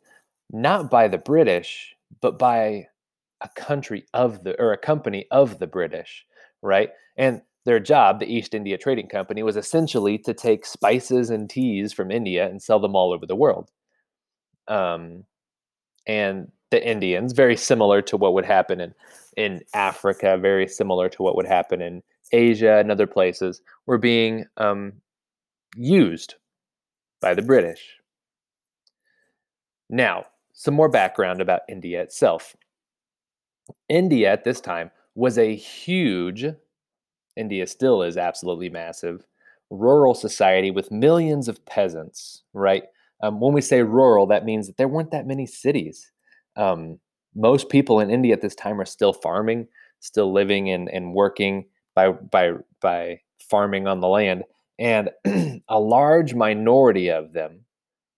not 0.53 0.91
by 0.91 1.09
the 1.09 1.19
British, 1.19 1.95
but 2.21 2.39
by 2.39 2.87
a 3.41 3.49
country 3.55 4.05
of 4.15 4.45
the 4.45 4.61
or 4.61 4.73
a 4.73 4.79
company 4.79 5.27
of 5.31 5.59
the 5.59 5.67
British, 5.67 6.25
right? 6.63 6.91
And 7.17 7.43
their 7.65 7.81
job, 7.81 8.21
the 8.21 8.33
East 8.33 8.55
India 8.55 8.79
Trading 8.79 9.09
Company, 9.09 9.43
was 9.43 9.57
essentially 9.57 10.19
to 10.19 10.33
take 10.33 10.65
spices 10.65 11.31
and 11.31 11.51
teas 11.51 11.93
from 11.93 12.11
India 12.11 12.49
and 12.49 12.63
sell 12.63 12.79
them 12.79 12.95
all 12.95 13.13
over 13.13 13.27
the 13.27 13.37
world. 13.37 13.71
Um, 14.69 15.25
and 16.07 16.51
the 16.71 16.87
Indians, 16.87 17.33
very 17.33 17.57
similar 17.57 18.03
to 18.03 18.17
what 18.17 18.35
would 18.35 18.45
happen 18.45 18.81
in 18.81 18.95
in 19.37 19.61
Africa, 19.75 20.39
very 20.39 20.67
similar 20.67 21.09
to 21.11 21.23
what 21.23 21.37
would 21.37 21.47
happen 21.47 21.83
in 21.83 22.03
Asia 22.33 22.79
and 22.79 22.91
other 22.91 23.07
places, 23.07 23.61
were 23.87 23.99
being 23.99 24.47
um, 24.57 24.95
used 25.77 26.37
by 27.21 27.35
the 27.35 27.43
British. 27.43 27.99
Now, 29.91 30.25
some 30.59 30.73
more 30.73 30.89
background 30.89 31.43
about 31.43 31.61
India 31.69 32.03
itself. 32.03 32.57
India 33.91 34.33
at 34.33 34.43
this 34.43 34.59
time 34.59 34.91
was 35.15 35.37
a 35.37 35.55
huge, 35.55 36.47
India 37.37 37.67
still 37.67 38.03
is 38.03 38.17
absolutely 38.17 38.71
massive, 38.71 39.27
rural 39.69 40.15
society 40.15 40.71
with 40.71 40.91
millions 40.91 41.47
of 41.47 41.65
peasants, 41.67 42.43
right? 42.55 42.85
Um, 43.23 43.39
when 43.39 43.53
we 43.53 43.61
say 43.61 43.83
rural, 43.83 44.27
that 44.29 44.47
means 44.47 44.67
that 44.67 44.79
there 44.79 44.89
weren't 44.89 45.11
that 45.11 45.27
many 45.27 45.45
cities. 45.45 46.11
Um, 46.57 47.01
most 47.35 47.69
people 47.69 48.01
in 48.01 48.11
India 48.11 48.33
at 48.33 48.41
this 48.41 48.55
time 48.55 48.81
are 48.81 48.87
still 48.87 49.13
farming, 49.13 49.69
still 50.01 50.33
living 50.33 50.71
and, 50.71 50.89
and 50.89 51.13
working 51.13 51.67
by, 51.95 52.13
by, 52.13 52.53
by 52.81 53.21
farming 53.51 53.87
on 53.87 54.01
the 54.01 54.09
land. 54.09 54.45
And 54.79 55.11
a 55.69 55.79
large 55.79 56.35
minority 56.35 57.11
of 57.11 57.35
them, 57.35 57.66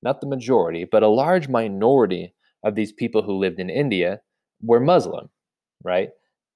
not 0.02 0.20
the 0.20 0.26
majority, 0.26 0.84
but 0.84 1.02
a 1.02 1.08
large 1.08 1.48
minority 1.48 2.34
of 2.64 2.74
these 2.74 2.92
people 2.92 3.22
who 3.22 3.38
lived 3.38 3.60
in 3.60 3.70
India 3.70 4.20
were 4.62 4.80
Muslim 4.80 5.30
right? 5.84 6.10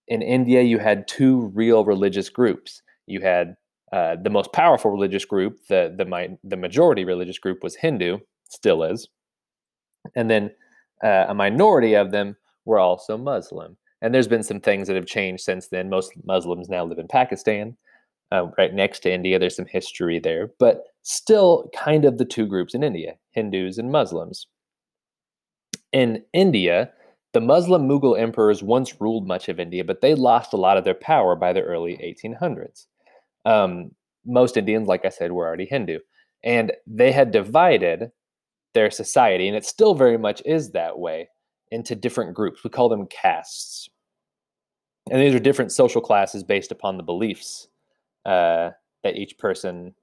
In 0.09 0.23
India, 0.23 0.63
you 0.63 0.79
had 0.79 1.07
two 1.09 1.53
real 1.55 1.85
religious 1.85 2.29
groups. 2.29 2.83
You 3.07 3.21
had 3.21 3.57
uh, 3.93 4.17
the 4.23 4.31
most 4.31 4.53
powerful 4.53 4.91
religious 4.91 5.25
group, 5.25 5.59
the 5.69 5.95
the 5.97 6.05
my, 6.05 6.31
the 6.43 6.57
majority 6.57 7.05
religious 7.05 7.39
group 7.39 7.63
was 7.63 7.77
Hindu, 7.77 8.19
still 8.49 8.83
is, 8.83 9.09
and 10.17 10.31
then 10.31 10.51
uh, 11.05 11.27
a 11.29 11.35
minority 11.35 11.95
of 11.95 12.11
them 12.11 12.37
were 12.65 12.79
also 12.79 13.17
Muslim. 13.17 13.77
And 14.01 14.13
there's 14.13 14.29
been 14.29 14.43
some 14.43 14.61
things 14.61 14.89
that 14.89 14.97
have 14.97 15.07
changed 15.07 15.45
since 15.45 15.69
then. 15.69 15.89
Most 15.89 16.13
Muslims 16.25 16.69
now 16.69 16.85
live 16.85 16.99
in 16.99 17.07
Pakistan, 17.07 17.77
uh, 18.33 18.47
right 18.57 18.73
next 18.73 19.01
to 19.01 19.13
India. 19.13 19.39
There's 19.39 19.57
some 19.57 19.67
history 19.67 20.19
there, 20.19 20.51
but 20.59 20.85
still 21.03 21.71
kind 21.77 22.05
of 22.05 22.19
the 22.19 22.25
two 22.25 22.47
groups 22.47 22.75
in 22.75 22.83
India 22.83 23.17
Hindus 23.33 23.79
and 23.79 23.93
Muslims. 23.93 24.47
In 25.93 26.25
India, 26.33 26.91
the 27.35 27.41
Muslim 27.41 27.87
Mughal 27.87 28.19
emperors 28.19 28.63
once 28.63 29.01
ruled 29.01 29.29
much 29.29 29.49
of 29.49 29.61
India, 29.61 29.85
but 29.85 30.01
they 30.01 30.15
lost 30.15 30.55
a 30.55 30.57
lot 30.57 30.79
of 30.79 30.85
their 30.85 30.95
power 30.95 31.37
by 31.37 31.53
the 31.53 31.61
early 31.61 31.99
1800s. 31.99 32.87
Um, 33.45 33.91
most 34.25 34.57
Indians, 34.57 34.89
like 34.89 35.05
I 35.05 35.11
said, 35.11 35.33
were 35.33 35.47
already 35.47 35.67
Hindu. 35.67 35.99
And 36.43 36.73
they 36.87 37.13
had 37.13 37.31
divided 37.31 38.11
their 38.75 38.91
society, 38.91 39.47
and 39.47 39.57
it 39.57 39.67
still 39.67 39.95
very 39.95 40.17
much 40.17 40.41
is 40.47 40.71
that 40.71 40.99
way, 40.99 41.29
into 41.71 41.95
different 41.95 42.35
groups. 42.35 42.65
We 42.65 42.71
call 42.71 42.89
them 42.89 43.07
castes. 43.07 43.89
And 45.11 45.21
these 45.21 45.35
are 45.35 45.41
different 45.41 45.73
social 45.73 46.01
classes 46.01 46.43
based 46.43 46.73
upon 46.73 46.97
the 46.97 47.03
beliefs 47.03 47.69
uh, 48.25 48.71
that 49.03 49.17
each 49.17 49.39
person 49.39 49.95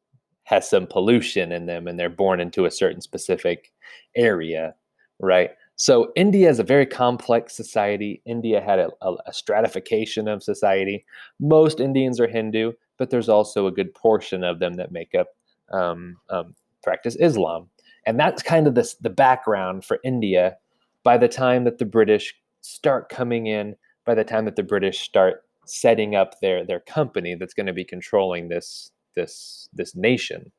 has 0.44 0.70
some 0.70 0.88
pollution 0.88 1.52
in 1.52 1.68
them 1.68 1.88
and 1.88 2.00
they're 2.00 2.10
born 2.10 2.40
into 2.40 2.66
a 2.66 2.72
certain 2.72 3.02
specific 3.02 3.72
area, 4.16 4.74
right? 5.20 5.52
So 5.76 6.12
India 6.16 6.50
is 6.50 6.60
a 6.60 6.64
very 6.64 6.86
complex 6.86 7.56
society. 7.56 8.22
India 8.26 8.60
had 8.60 8.80
a, 8.80 8.90
a, 9.02 9.16
a, 9.28 9.34
stratification 9.34 10.28
of 10.28 10.44
society. 10.44 11.06
Most 11.40 11.80
Indians 11.80 12.20
are 12.20 12.28
Hindu, 12.28 12.74
but 12.98 13.12
there's 13.12 13.30
also 13.30 13.66
a 13.66 13.72
good 13.72 13.94
portion 13.94 14.44
of 14.44 14.60
them 14.60 14.74
that 14.74 14.92
make 14.92 15.16
up 15.16 15.28
um, 15.72 16.18
um, 16.30 16.56
practice 16.84 17.16
Islam, 17.20 17.70
and 18.06 18.20
that's 18.20 18.44
kind 18.44 18.68
of 18.68 18.76
the 18.76 18.94
the 19.02 19.10
background 19.10 19.86
for 19.86 20.00
India. 20.04 20.58
By 21.04 21.18
the 21.18 21.30
time 21.30 21.64
that 21.64 21.78
the 21.78 21.86
British 21.86 22.36
start 22.60 23.08
coming 23.08 23.48
in, 23.48 23.76
by 24.06 24.16
the 24.16 24.26
time 24.26 24.46
that 24.46 24.58
the 24.58 24.64
British 24.64 25.00
start 25.00 25.44
setting 25.70 26.16
up 26.16 26.40
their 26.40 26.66
their 26.66 26.80
company 26.80 27.36
that's 27.36 27.54
going 27.54 27.66
to 27.68 27.74
be 27.74 27.86
controlling 27.86 28.50
this 28.50 28.92
this 29.16 29.70
this 29.74 29.96
nation. 29.96 30.52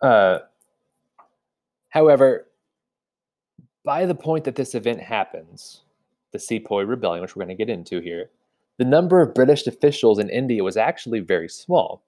Uh, 0.00 0.38
however, 1.88 2.46
by 3.84 4.04
the 4.04 4.14
point 4.14 4.44
that 4.44 4.56
this 4.56 4.74
event 4.74 5.00
happens, 5.00 5.82
the 6.32 6.38
Sepoy 6.38 6.86
Rebellion, 6.86 7.22
which 7.22 7.34
we're 7.34 7.44
going 7.44 7.56
to 7.56 7.64
get 7.64 7.72
into 7.72 8.00
here, 8.00 8.30
the 8.78 8.84
number 8.84 9.22
of 9.22 9.34
British 9.34 9.66
officials 9.66 10.18
in 10.18 10.28
India 10.28 10.62
was 10.62 10.76
actually 10.76 11.20
very 11.20 11.48
small. 11.48 12.02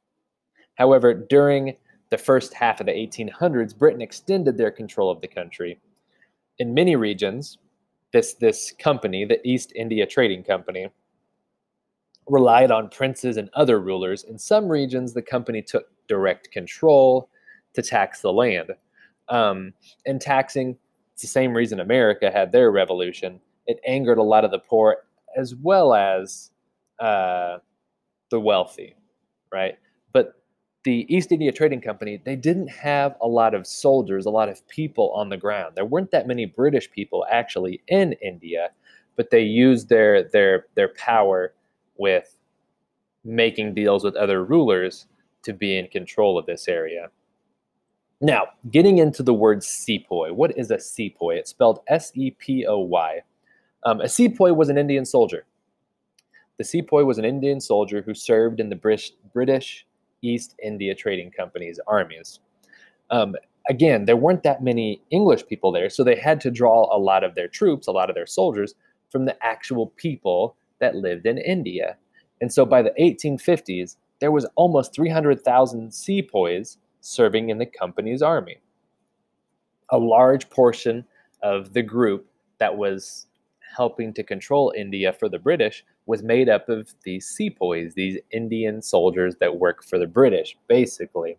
However, 0.74 1.14
during 1.14 1.76
the 2.10 2.18
first 2.18 2.54
half 2.54 2.80
of 2.80 2.86
the 2.86 2.92
1800s, 2.92 3.76
Britain 3.76 4.02
extended 4.02 4.56
their 4.56 4.70
control 4.70 5.10
of 5.10 5.20
the 5.20 5.28
country. 5.28 5.78
In 6.58 6.74
many 6.74 6.96
regions, 6.96 7.58
this, 8.12 8.34
this 8.34 8.72
company, 8.78 9.24
the 9.24 9.46
East 9.46 9.72
India 9.74 10.06
Trading 10.06 10.42
Company, 10.42 10.88
relied 12.26 12.70
on 12.70 12.88
princes 12.90 13.36
and 13.36 13.48
other 13.54 13.80
rulers. 13.80 14.24
In 14.24 14.38
some 14.38 14.68
regions, 14.68 15.12
the 15.12 15.22
company 15.22 15.62
took 15.62 15.86
direct 16.08 16.50
control 16.50 17.30
to 17.74 17.82
tax 17.82 18.20
the 18.20 18.32
land. 18.32 18.70
Um, 19.28 19.72
and 20.06 20.20
taxing 20.20 20.76
it's 21.18 21.22
the 21.24 21.26
same 21.26 21.52
reason 21.52 21.80
America 21.80 22.30
had 22.30 22.52
their 22.52 22.70
revolution. 22.70 23.40
It 23.66 23.80
angered 23.84 24.18
a 24.18 24.22
lot 24.22 24.44
of 24.44 24.52
the 24.52 24.60
poor 24.60 24.98
as 25.36 25.52
well 25.56 25.92
as 25.92 26.52
uh, 27.00 27.58
the 28.30 28.38
wealthy, 28.38 28.94
right? 29.50 29.76
But 30.12 30.40
the 30.84 31.06
East 31.14 31.32
India 31.32 31.52
Trading 31.52 31.80
Company, 31.80 32.20
they 32.24 32.36
didn't 32.36 32.68
have 32.68 33.16
a 33.20 33.26
lot 33.26 33.54
of 33.54 33.66
soldiers, 33.66 34.26
a 34.26 34.30
lot 34.30 34.48
of 34.48 34.66
people 34.68 35.12
on 35.12 35.28
the 35.28 35.36
ground. 35.36 35.74
There 35.74 35.84
weren't 35.84 36.12
that 36.12 36.26
many 36.26 36.46
British 36.46 36.90
people 36.90 37.26
actually 37.30 37.82
in 37.88 38.14
India, 38.14 38.70
but 39.16 39.30
they 39.30 39.42
used 39.42 39.88
their 39.88 40.22
their 40.22 40.66
their 40.74 40.88
power 40.88 41.52
with 41.96 42.36
making 43.24 43.74
deals 43.74 44.04
with 44.04 44.14
other 44.16 44.44
rulers 44.44 45.06
to 45.42 45.52
be 45.52 45.76
in 45.76 45.88
control 45.88 46.38
of 46.38 46.46
this 46.46 46.68
area. 46.68 47.08
Now, 48.20 48.46
getting 48.70 48.98
into 48.98 49.22
the 49.22 49.34
word 49.34 49.62
sepoy. 49.62 50.32
What 50.32 50.56
is 50.56 50.70
a 50.70 50.78
sepoy? 50.78 51.36
It's 51.36 51.50
spelled 51.50 51.80
S 51.88 52.10
E 52.14 52.30
P 52.32 52.66
O 52.66 52.78
Y. 52.78 53.20
Um, 53.84 54.00
a 54.00 54.08
sepoy 54.08 54.52
was 54.52 54.68
an 54.68 54.78
Indian 54.78 55.04
soldier. 55.04 55.46
The 56.56 56.64
sepoy 56.64 57.04
was 57.04 57.18
an 57.18 57.24
Indian 57.24 57.60
soldier 57.60 58.02
who 58.02 58.14
served 58.14 58.58
in 58.58 58.68
the 58.68 58.76
British, 58.76 59.12
British 59.32 59.86
East 60.22 60.54
India 60.62 60.94
Trading 60.94 61.30
Company's 61.30 61.80
armies. 61.86 62.40
Um, 63.10 63.34
again, 63.68 64.04
there 64.04 64.16
weren't 64.16 64.42
that 64.42 64.62
many 64.62 65.02
English 65.10 65.46
people 65.46 65.72
there, 65.72 65.90
so 65.90 66.02
they 66.02 66.16
had 66.16 66.40
to 66.42 66.50
draw 66.50 66.94
a 66.94 66.98
lot 66.98 67.24
of 67.24 67.34
their 67.34 67.48
troops, 67.48 67.86
a 67.86 67.92
lot 67.92 68.10
of 68.10 68.14
their 68.14 68.26
soldiers, 68.26 68.74
from 69.10 69.24
the 69.24 69.36
actual 69.44 69.88
people 69.96 70.56
that 70.80 70.94
lived 70.94 71.26
in 71.26 71.38
India. 71.38 71.96
And 72.40 72.52
so 72.52 72.64
by 72.64 72.82
the 72.82 72.92
1850s, 73.00 73.96
there 74.20 74.32
was 74.32 74.46
almost 74.56 74.94
300,000 74.94 75.92
sepoys 75.92 76.78
serving 77.00 77.50
in 77.50 77.58
the 77.58 77.66
company's 77.66 78.22
army. 78.22 78.58
A 79.90 79.98
large 79.98 80.50
portion 80.50 81.04
of 81.42 81.72
the 81.72 81.82
group 81.82 82.26
that 82.58 82.76
was 82.76 83.26
helping 83.76 84.12
to 84.14 84.22
control 84.22 84.72
India 84.76 85.12
for 85.12 85.28
the 85.28 85.38
British 85.38 85.84
was 86.08 86.22
made 86.22 86.48
up 86.48 86.70
of 86.70 86.92
these 87.04 87.28
sepoys, 87.28 87.92
these 87.92 88.18
Indian 88.32 88.80
soldiers 88.80 89.36
that 89.40 89.58
work 89.58 89.84
for 89.84 89.98
the 89.98 90.06
British, 90.06 90.56
basically. 90.66 91.36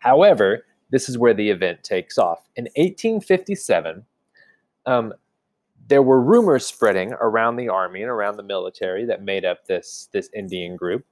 However, 0.00 0.64
this 0.90 1.08
is 1.08 1.16
where 1.16 1.32
the 1.32 1.48
event 1.48 1.84
takes 1.84 2.18
off. 2.18 2.48
In 2.56 2.64
1857, 2.74 4.04
um, 4.86 5.14
there 5.86 6.02
were 6.02 6.20
rumors 6.20 6.66
spreading 6.66 7.12
around 7.12 7.56
the 7.56 7.68
army 7.68 8.02
and 8.02 8.10
around 8.10 8.36
the 8.36 8.42
military 8.42 9.04
that 9.06 9.22
made 9.22 9.44
up 9.44 9.64
this, 9.66 10.08
this 10.12 10.28
Indian 10.34 10.74
group, 10.74 11.04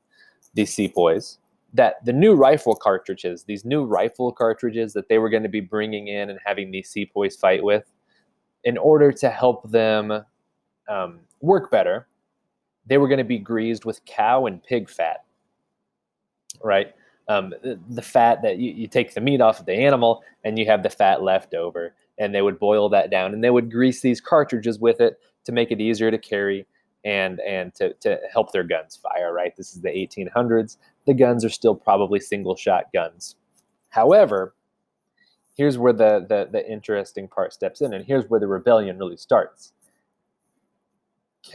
these 0.54 0.74
sepoys, 0.74 1.38
that 1.74 2.04
the 2.04 2.12
new 2.12 2.34
rifle 2.34 2.74
cartridges, 2.74 3.44
these 3.44 3.64
new 3.64 3.84
rifle 3.84 4.32
cartridges 4.32 4.92
that 4.94 5.08
they 5.08 5.18
were 5.18 5.30
going 5.30 5.44
to 5.44 5.48
be 5.48 5.60
bringing 5.60 6.08
in 6.08 6.28
and 6.28 6.40
having 6.44 6.72
these 6.72 6.90
sepoys 6.90 7.36
fight 7.36 7.62
with, 7.62 7.84
in 8.64 8.76
order 8.76 9.12
to 9.12 9.30
help 9.30 9.70
them 9.70 10.24
um, 10.88 11.20
work 11.40 11.70
better, 11.70 12.08
they 12.86 12.98
were 12.98 13.08
going 13.08 13.18
to 13.18 13.24
be 13.24 13.38
greased 13.38 13.84
with 13.84 14.04
cow 14.04 14.46
and 14.46 14.62
pig 14.62 14.88
fat, 14.88 15.24
right? 16.62 16.94
Um, 17.28 17.50
the, 17.62 17.78
the, 17.88 18.02
fat 18.02 18.42
that 18.42 18.58
you, 18.58 18.70
you 18.70 18.86
take 18.86 19.12
the 19.12 19.20
meat 19.20 19.40
off 19.40 19.58
of 19.58 19.66
the 19.66 19.74
animal 19.74 20.22
and 20.44 20.56
you 20.56 20.66
have 20.66 20.84
the 20.84 20.90
fat 20.90 21.22
left 21.22 21.54
over, 21.54 21.92
and 22.18 22.34
they 22.34 22.42
would 22.42 22.58
boil 22.58 22.88
that 22.90 23.10
down 23.10 23.34
and 23.34 23.42
they 23.42 23.50
would 23.50 23.70
grease 23.70 24.00
these 24.00 24.20
cartridges 24.20 24.78
with 24.78 25.00
it 25.00 25.18
to 25.44 25.52
make 25.52 25.70
it 25.70 25.80
easier 25.80 26.10
to 26.10 26.18
carry 26.18 26.66
and 27.04 27.40
and 27.40 27.74
to, 27.74 27.92
to 27.94 28.18
help 28.32 28.52
their 28.52 28.64
guns 28.64 28.96
fire 28.96 29.32
right? 29.32 29.54
This 29.56 29.74
is 29.74 29.82
the 29.82 29.88
1800s 29.88 30.76
the 31.06 31.14
guns 31.14 31.44
are 31.44 31.50
still 31.50 31.74
probably 31.74 32.20
single 32.20 32.56
shot 32.56 32.92
guns. 32.92 33.36
However 33.90 34.54
here's 35.54 35.78
where 35.78 35.92
the, 35.92 36.26
the 36.28 36.48
the 36.50 36.70
interesting 36.70 37.28
part 37.28 37.52
steps 37.52 37.80
in 37.80 37.94
and 37.94 38.04
here's 38.04 38.28
where 38.28 38.40
the 38.40 38.46
rebellion 38.46 38.98
really 38.98 39.16
starts 39.16 39.72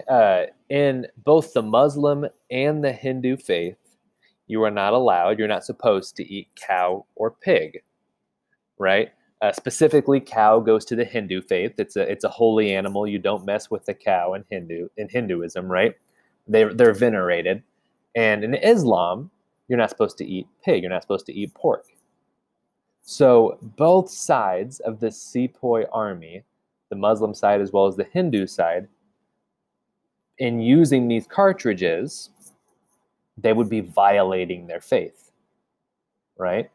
uh, 0.07 0.43
in 0.69 1.07
both 1.23 1.53
the 1.53 1.61
muslim 1.61 2.25
and 2.49 2.83
the 2.83 2.91
hindu 2.91 3.37
faith 3.37 3.77
you 4.47 4.63
are 4.63 4.71
not 4.71 4.93
allowed 4.93 5.39
you're 5.39 5.47
not 5.47 5.65
supposed 5.65 6.15
to 6.15 6.23
eat 6.27 6.47
cow 6.55 7.05
or 7.15 7.31
pig 7.31 7.81
right 8.77 9.11
uh, 9.41 9.51
specifically, 9.51 10.19
cow 10.19 10.59
goes 10.59 10.85
to 10.85 10.95
the 10.95 11.03
Hindu 11.03 11.41
faith. 11.41 11.73
It's 11.79 11.95
a 11.95 12.09
it's 12.09 12.23
a 12.23 12.29
holy 12.29 12.75
animal. 12.75 13.07
You 13.07 13.17
don't 13.17 13.45
mess 13.45 13.71
with 13.71 13.85
the 13.85 13.93
cow 13.93 14.35
in 14.35 14.45
Hindu 14.51 14.87
in 14.97 15.09
Hinduism, 15.09 15.67
right? 15.67 15.95
They 16.47 16.65
they're 16.65 16.93
venerated, 16.93 17.63
and 18.15 18.43
in 18.43 18.53
Islam, 18.53 19.31
you're 19.67 19.79
not 19.79 19.89
supposed 19.89 20.17
to 20.19 20.25
eat 20.25 20.47
pig. 20.63 20.83
You're 20.83 20.91
not 20.91 21.01
supposed 21.01 21.25
to 21.25 21.33
eat 21.33 21.55
pork. 21.55 21.85
So 23.01 23.57
both 23.77 24.11
sides 24.11 24.79
of 24.81 24.99
the 24.99 25.11
sepoy 25.11 25.85
army, 25.91 26.43
the 26.89 26.95
Muslim 26.95 27.33
side 27.33 27.61
as 27.61 27.71
well 27.71 27.87
as 27.87 27.95
the 27.95 28.03
Hindu 28.03 28.45
side, 28.45 28.87
in 30.41 30.59
using 30.59 31.07
these 31.07 31.27
cartridges, 31.27 32.31
they 33.37 33.53
would 33.53 33.69
be 33.69 33.79
violating 33.79 34.65
their 34.65 34.81
faith, 34.81 35.31
right? 36.35 36.71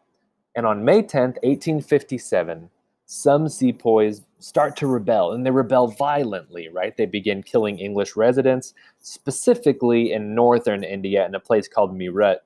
And 0.55 0.65
on 0.65 0.85
May 0.85 1.03
10th, 1.03 1.43
1857, 1.43 2.71
some 3.07 3.49
sepoys 3.49 4.23
start 4.39 4.77
to 4.77 4.87
rebel, 4.87 5.33
and 5.33 5.45
they 5.45 5.51
rebel 5.51 5.89
violently, 5.89 6.69
right? 6.69 6.97
They 6.97 7.07
begin 7.07 7.43
killing 7.43 7.81
English 7.81 8.15
residents, 8.15 8.73
specifically 9.01 10.13
in 10.13 10.37
northern 10.37 10.85
India 10.85 11.27
in 11.27 11.35
a 11.35 11.41
place 11.41 11.67
called 11.67 11.93
Meerut. 11.93 12.39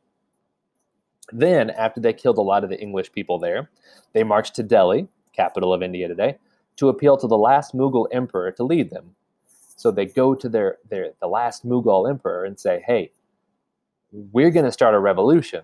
Then, 1.32 1.68
after 1.68 2.00
they 2.00 2.14
killed 2.14 2.38
a 2.38 2.42
lot 2.42 2.64
of 2.64 2.70
the 2.70 2.80
English 2.80 3.12
people 3.12 3.38
there, 3.38 3.68
they 4.14 4.24
marched 4.24 4.54
to 4.54 4.62
Delhi, 4.62 5.06
capital 5.34 5.74
of 5.74 5.82
India 5.82 6.08
today, 6.08 6.38
to 6.76 6.88
appeal 6.88 7.18
to 7.18 7.26
the 7.26 7.36
last 7.36 7.74
Mughal 7.74 8.06
emperor 8.10 8.50
to 8.52 8.64
lead 8.64 8.88
them. 8.88 9.14
So 9.80 9.90
they 9.90 10.04
go 10.04 10.34
to 10.34 10.46
their, 10.46 10.76
their 10.90 11.12
the 11.20 11.26
last 11.26 11.66
Mughal 11.66 12.06
emperor 12.06 12.44
and 12.44 12.60
say, 12.60 12.84
"Hey, 12.86 13.12
we're 14.12 14.50
going 14.50 14.66
to 14.66 14.72
start 14.72 14.94
a 14.94 14.98
revolution, 14.98 15.62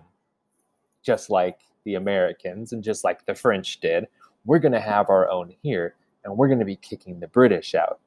just 1.03 1.29
like 1.29 1.59
the 1.85 1.93
Americans 1.93 2.73
and 2.73 2.83
just 2.83 3.03
like 3.03 3.27
the 3.27 3.35
French 3.35 3.79
did, 3.79 4.07
we're 4.43 4.57
going 4.57 4.71
to 4.71 4.79
have 4.79 5.11
our 5.11 5.29
own 5.29 5.53
here 5.61 5.93
and 6.23 6.35
we're 6.35 6.47
going 6.47 6.59
to 6.59 6.65
be 6.65 6.77
kicking 6.77 7.19
the 7.19 7.27
British 7.27 7.75
out. 7.75 7.99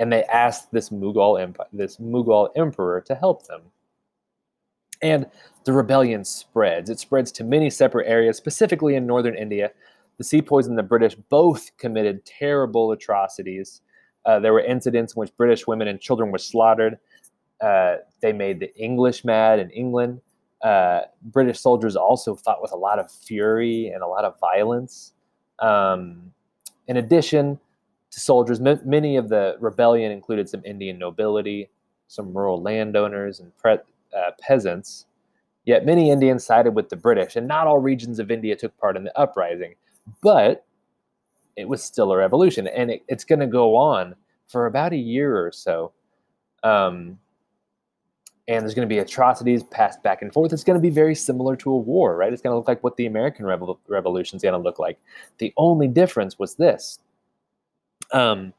And 0.00 0.12
they 0.12 0.24
asked 0.24 0.72
this 0.72 0.90
Mughal 0.90 1.40
empire, 1.40 1.68
this 1.72 1.98
Mughal 1.98 2.50
emperor 2.56 3.00
to 3.02 3.14
help 3.14 3.46
them. 3.46 3.62
And 5.02 5.26
the 5.64 5.72
rebellion 5.72 6.24
spreads. 6.24 6.90
It 6.90 6.98
spreads 6.98 7.30
to 7.30 7.44
many 7.44 7.70
separate 7.70 8.08
areas, 8.08 8.36
specifically 8.36 8.96
in 8.96 9.06
northern 9.06 9.36
India. 9.36 9.70
The 10.18 10.24
sepoys 10.24 10.66
and 10.66 10.76
the 10.76 10.82
British 10.82 11.14
both 11.14 11.76
committed 11.76 12.24
terrible 12.24 12.90
atrocities. 12.90 13.82
Uh, 14.26 14.40
there 14.40 14.52
were 14.52 14.60
incidents 14.60 15.14
in 15.14 15.20
which 15.20 15.36
British 15.36 15.66
women 15.66 15.88
and 15.88 16.00
children 16.00 16.30
were 16.30 16.38
slaughtered. 16.38 16.98
Uh, 17.60 17.96
they 18.20 18.32
made 18.32 18.60
the 18.60 18.74
English 18.76 19.24
mad 19.24 19.58
in 19.58 19.70
England. 19.70 20.20
uh, 20.62 21.02
British 21.22 21.60
soldiers 21.60 21.94
also 21.94 22.34
fought 22.34 22.62
with 22.62 22.72
a 22.72 22.76
lot 22.76 22.98
of 22.98 23.10
fury 23.10 23.88
and 23.88 24.02
a 24.02 24.06
lot 24.06 24.24
of 24.24 24.38
violence. 24.40 25.12
Um, 25.58 26.32
in 26.88 26.96
addition 26.96 27.58
to 28.10 28.20
soldiers, 28.20 28.60
m- 28.60 28.80
many 28.84 29.16
of 29.18 29.28
the 29.28 29.56
rebellion 29.60 30.10
included 30.10 30.48
some 30.48 30.62
Indian 30.64 30.98
nobility, 30.98 31.68
some 32.08 32.32
rural 32.32 32.62
landowners, 32.62 33.40
and 33.40 33.54
pre- 33.58 33.74
uh, 34.16 34.30
peasants. 34.40 35.04
Yet 35.66 35.84
many 35.84 36.10
Indians 36.10 36.44
sided 36.46 36.74
with 36.74 36.88
the 36.88 36.96
British, 36.96 37.36
and 37.36 37.46
not 37.46 37.66
all 37.66 37.78
regions 37.78 38.18
of 38.18 38.30
India 38.30 38.56
took 38.56 38.76
part 38.78 38.96
in 38.96 39.04
the 39.04 39.18
uprising. 39.18 39.74
But 40.22 40.64
it 41.56 41.68
was 41.68 41.82
still 41.82 42.12
a 42.12 42.16
revolution, 42.16 42.66
and 42.66 42.90
it, 42.90 43.02
it's 43.08 43.24
going 43.24 43.40
to 43.40 43.46
go 43.46 43.76
on 43.76 44.14
for 44.48 44.66
about 44.66 44.92
a 44.92 44.96
year 44.96 45.44
or 45.44 45.52
so. 45.52 45.92
Um, 46.62 47.18
and 48.46 48.62
there's 48.62 48.74
going 48.74 48.86
to 48.86 48.94
be 48.94 48.98
atrocities 48.98 49.62
passed 49.62 50.02
back 50.02 50.20
and 50.20 50.32
forth. 50.32 50.52
It's 50.52 50.64
going 50.64 50.78
to 50.78 50.82
be 50.82 50.90
very 50.90 51.14
similar 51.14 51.56
to 51.56 51.70
a 51.70 51.78
war, 51.78 52.16
right? 52.16 52.32
It's 52.32 52.42
going 52.42 52.52
to 52.52 52.58
look 52.58 52.68
like 52.68 52.84
what 52.84 52.96
the 52.96 53.06
American 53.06 53.46
Revol- 53.46 53.78
Revolution 53.88 54.36
is 54.36 54.42
going 54.42 54.52
to 54.52 54.58
look 54.58 54.78
like. 54.78 54.98
The 55.38 55.52
only 55.56 55.88
difference 55.88 56.38
was 56.38 56.54
this: 56.54 56.98
um, 58.12 58.52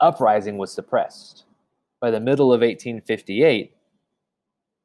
uprising 0.00 0.58
was 0.58 0.72
suppressed. 0.72 1.44
By 2.00 2.10
the 2.10 2.20
middle 2.20 2.52
of 2.52 2.60
1858, 2.60 3.74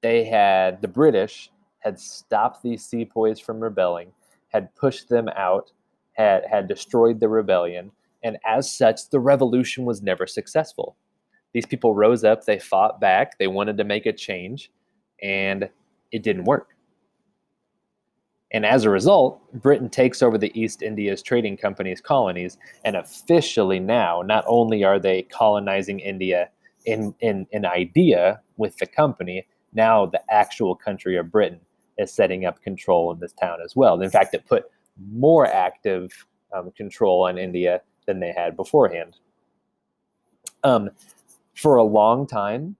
they 0.02 0.24
had 0.26 0.82
the 0.82 0.88
British 0.88 1.52
had 1.80 2.00
stopped 2.00 2.64
these 2.64 2.86
sepoys 2.86 3.40
from 3.40 3.60
rebelling, 3.60 4.12
had 4.50 4.74
pushed 4.76 5.10
them 5.10 5.30
out, 5.36 5.72
had 6.22 6.46
had 6.50 6.68
destroyed 6.68 7.20
the 7.20 7.30
rebellion, 7.30 7.92
and 8.24 8.38
as 8.46 8.74
such, 8.74 9.10
the 9.10 9.20
revolution 9.20 9.86
was 9.86 10.02
never 10.02 10.28
successful. 10.28 10.96
These 11.54 11.66
people 11.66 11.94
rose 11.94 12.24
up, 12.24 12.46
they 12.46 12.60
fought 12.60 13.02
back, 13.02 13.38
they 13.38 13.48
wanted 13.48 13.78
to 13.78 13.84
make 13.84 14.06
a 14.06 14.14
change, 14.14 14.72
and 15.22 15.70
it 16.12 16.24
didn't 16.24 16.46
work. 16.46 16.70
And 18.54 18.66
as 18.66 18.84
a 18.84 18.90
result, 18.90 19.42
Britain 19.54 19.90
takes 19.90 20.22
over 20.22 20.38
the 20.38 20.52
East 20.60 20.82
India's 20.82 21.22
trading 21.22 21.58
company's 21.58 22.02
colonies, 22.02 22.58
and 22.84 22.96
officially 22.96 23.80
now, 23.80 24.22
not 24.22 24.44
only 24.48 24.84
are 24.84 25.00
they 25.00 25.24
colonizing 25.24 26.00
India 26.00 26.50
in, 26.86 27.16
in 27.22 27.48
an 27.54 27.66
idea 27.66 28.42
with 28.58 28.78
the 28.78 28.86
company, 28.86 29.48
now 29.74 30.06
the 30.06 30.22
actual 30.34 30.76
country 30.76 31.18
of 31.18 31.32
Britain 31.32 31.62
is 31.98 32.12
setting 32.12 32.46
up 32.46 32.62
control 32.62 33.12
in 33.12 33.20
this 33.20 33.34
town 33.34 33.60
as 33.64 33.76
well. 33.76 34.02
In 34.02 34.10
fact, 34.10 34.34
it 34.34 34.46
put 34.46 34.66
more 35.12 35.46
active 35.46 36.12
um, 36.54 36.72
control 36.72 37.24
on 37.24 37.38
India 37.38 37.82
than 38.06 38.20
they 38.20 38.32
had 38.32 38.56
beforehand. 38.56 39.18
Um, 40.64 40.90
for 41.56 41.78
a 41.78 41.84
long 41.84 42.28
time, 42.28 42.76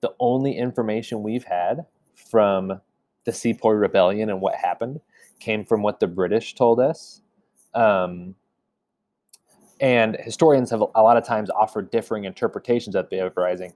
the 0.00 0.12
only 0.20 0.56
information 0.56 1.22
we've 1.22 1.44
had 1.44 1.86
from 2.14 2.80
the 3.24 3.32
Sepoy 3.32 3.72
Rebellion 3.72 4.30
and 4.30 4.40
what 4.40 4.54
happened 4.54 5.00
came 5.40 5.64
from 5.64 5.82
what 5.82 6.00
the 6.00 6.06
British 6.06 6.54
told 6.54 6.80
us. 6.80 7.22
Um, 7.74 8.34
and 9.80 10.16
historians 10.20 10.70
have 10.70 10.80
a 10.80 11.02
lot 11.02 11.16
of 11.16 11.24
times 11.24 11.50
offered 11.50 11.90
differing 11.90 12.24
interpretations 12.24 12.94
of 12.96 13.10
the 13.10 13.26
uprising, 13.26 13.72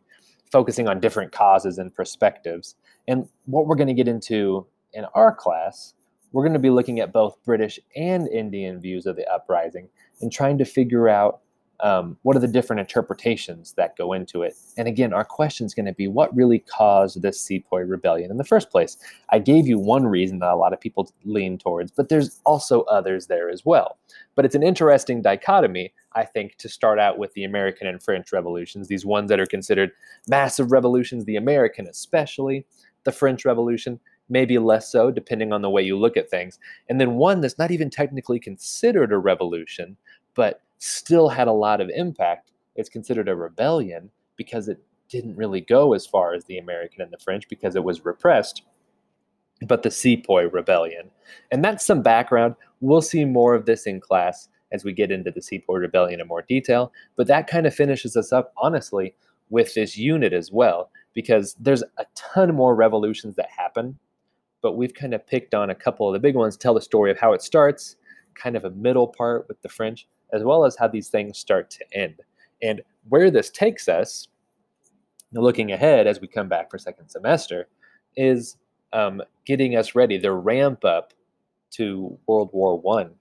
focusing 0.50 0.88
on 0.88 1.00
different 1.00 1.32
causes 1.32 1.78
and 1.78 1.94
perspectives. 1.94 2.76
And 3.08 3.28
what 3.44 3.66
we're 3.66 3.76
going 3.76 3.88
to 3.88 3.94
get 3.94 4.08
into 4.08 4.66
in 4.94 5.04
our 5.14 5.34
class, 5.34 5.94
we're 6.32 6.42
going 6.42 6.52
to 6.52 6.58
be 6.58 6.70
looking 6.70 7.00
at 7.00 7.12
both 7.12 7.42
British 7.44 7.80
and 7.96 8.28
Indian 8.28 8.80
views 8.80 9.06
of 9.06 9.16
the 9.16 9.30
uprising 9.30 9.88
and 10.20 10.32
trying 10.32 10.58
to 10.58 10.64
figure 10.64 11.08
out 11.08 11.40
um, 11.82 12.18
what 12.22 12.36
are 12.36 12.40
the 12.40 12.48
different 12.48 12.80
interpretations 12.80 13.72
that 13.72 13.96
go 13.96 14.12
into 14.12 14.42
it? 14.42 14.54
And 14.76 14.86
again, 14.86 15.12
our 15.12 15.24
question 15.24 15.66
is 15.66 15.74
going 15.74 15.86
to 15.86 15.92
be 15.92 16.08
what 16.08 16.34
really 16.36 16.58
caused 16.58 17.22
this 17.22 17.40
Sepoy 17.40 17.88
rebellion 17.88 18.30
in 18.30 18.36
the 18.36 18.44
first 18.44 18.70
place? 18.70 18.98
I 19.30 19.38
gave 19.38 19.66
you 19.66 19.78
one 19.78 20.06
reason 20.06 20.40
that 20.40 20.52
a 20.52 20.56
lot 20.56 20.72
of 20.72 20.80
people 20.80 21.10
lean 21.24 21.58
towards, 21.58 21.90
but 21.90 22.08
there's 22.08 22.40
also 22.44 22.82
others 22.82 23.26
there 23.26 23.48
as 23.48 23.64
well. 23.64 23.98
But 24.34 24.44
it's 24.44 24.54
an 24.54 24.62
interesting 24.62 25.22
dichotomy, 25.22 25.92
I 26.12 26.24
think, 26.24 26.56
to 26.56 26.68
start 26.68 26.98
out 26.98 27.18
with 27.18 27.32
the 27.32 27.44
American 27.44 27.86
and 27.86 28.02
French 28.02 28.32
revolutions, 28.32 28.88
these 28.88 29.06
ones 29.06 29.28
that 29.30 29.40
are 29.40 29.46
considered 29.46 29.92
massive 30.28 30.72
revolutions, 30.72 31.24
the 31.24 31.36
American 31.36 31.86
especially, 31.86 32.66
the 33.04 33.12
French 33.12 33.44
Revolution, 33.44 33.98
maybe 34.30 34.58
less 34.58 34.90
so, 34.90 35.10
depending 35.10 35.52
on 35.52 35.60
the 35.60 35.70
way 35.70 35.82
you 35.82 35.98
look 35.98 36.16
at 36.16 36.30
things. 36.30 36.58
And 36.88 37.00
then 37.00 37.16
one 37.16 37.40
that's 37.40 37.58
not 37.58 37.70
even 37.70 37.90
technically 37.90 38.38
considered 38.38 39.12
a 39.12 39.18
revolution, 39.18 39.96
but 40.34 40.62
still 40.78 41.28
had 41.28 41.48
a 41.48 41.52
lot 41.52 41.80
of 41.80 41.90
impact. 41.90 42.52
It's 42.76 42.88
considered 42.88 43.28
a 43.28 43.36
rebellion 43.36 44.10
because 44.36 44.68
it 44.68 44.80
didn't 45.10 45.36
really 45.36 45.60
go 45.60 45.92
as 45.92 46.06
far 46.06 46.32
as 46.32 46.44
the 46.44 46.58
American 46.58 47.02
and 47.02 47.12
the 47.12 47.18
French 47.18 47.48
because 47.48 47.76
it 47.76 47.84
was 47.84 48.04
repressed, 48.04 48.62
but 49.66 49.82
the 49.82 49.90
Sepoy 49.90 50.50
Rebellion. 50.50 51.10
And 51.50 51.62
that's 51.64 51.84
some 51.84 52.00
background. 52.00 52.54
We'll 52.80 53.02
see 53.02 53.24
more 53.24 53.54
of 53.54 53.66
this 53.66 53.86
in 53.86 54.00
class 54.00 54.48
as 54.72 54.84
we 54.84 54.92
get 54.92 55.10
into 55.10 55.32
the 55.32 55.42
Sepoy 55.42 55.80
Rebellion 55.80 56.20
in 56.20 56.28
more 56.28 56.42
detail, 56.42 56.92
but 57.16 57.26
that 57.26 57.48
kind 57.48 57.66
of 57.66 57.74
finishes 57.74 58.16
us 58.16 58.32
up, 58.32 58.52
honestly, 58.56 59.14
with 59.50 59.74
this 59.74 59.96
unit 59.96 60.32
as 60.32 60.52
well, 60.52 60.90
because 61.12 61.54
there's 61.58 61.82
a 61.98 62.06
ton 62.14 62.54
more 62.54 62.76
revolutions 62.76 63.34
that 63.34 63.50
happen, 63.50 63.98
but 64.62 64.72
we've 64.76 64.94
kind 64.94 65.14
of 65.14 65.26
picked 65.26 65.54
on 65.54 65.70
a 65.70 65.74
couple 65.74 66.06
of 66.06 66.12
the 66.12 66.18
big 66.18 66.34
ones, 66.34 66.56
tell 66.56 66.74
the 66.74 66.80
story 66.80 67.10
of 67.10 67.18
how 67.18 67.32
it 67.32 67.42
starts, 67.42 67.96
kind 68.34 68.56
of 68.56 68.64
a 68.64 68.70
middle 68.70 69.06
part 69.06 69.46
with 69.48 69.60
the 69.62 69.68
French, 69.68 70.06
as 70.32 70.44
well 70.44 70.64
as 70.64 70.76
how 70.76 70.88
these 70.88 71.08
things 71.08 71.38
start 71.38 71.70
to 71.70 71.84
end. 71.92 72.20
And 72.62 72.82
where 73.08 73.30
this 73.30 73.50
takes 73.50 73.88
us, 73.88 74.28
looking 75.32 75.72
ahead 75.72 76.06
as 76.06 76.20
we 76.20 76.26
come 76.26 76.48
back 76.48 76.70
for 76.70 76.78
second 76.78 77.08
semester, 77.08 77.68
is 78.16 78.56
um, 78.92 79.22
getting 79.46 79.76
us 79.76 79.94
ready, 79.94 80.18
the 80.18 80.32
ramp 80.32 80.84
up 80.84 81.12
to 81.72 82.18
World 82.26 82.50
War 82.52 82.78
One. 82.78 83.12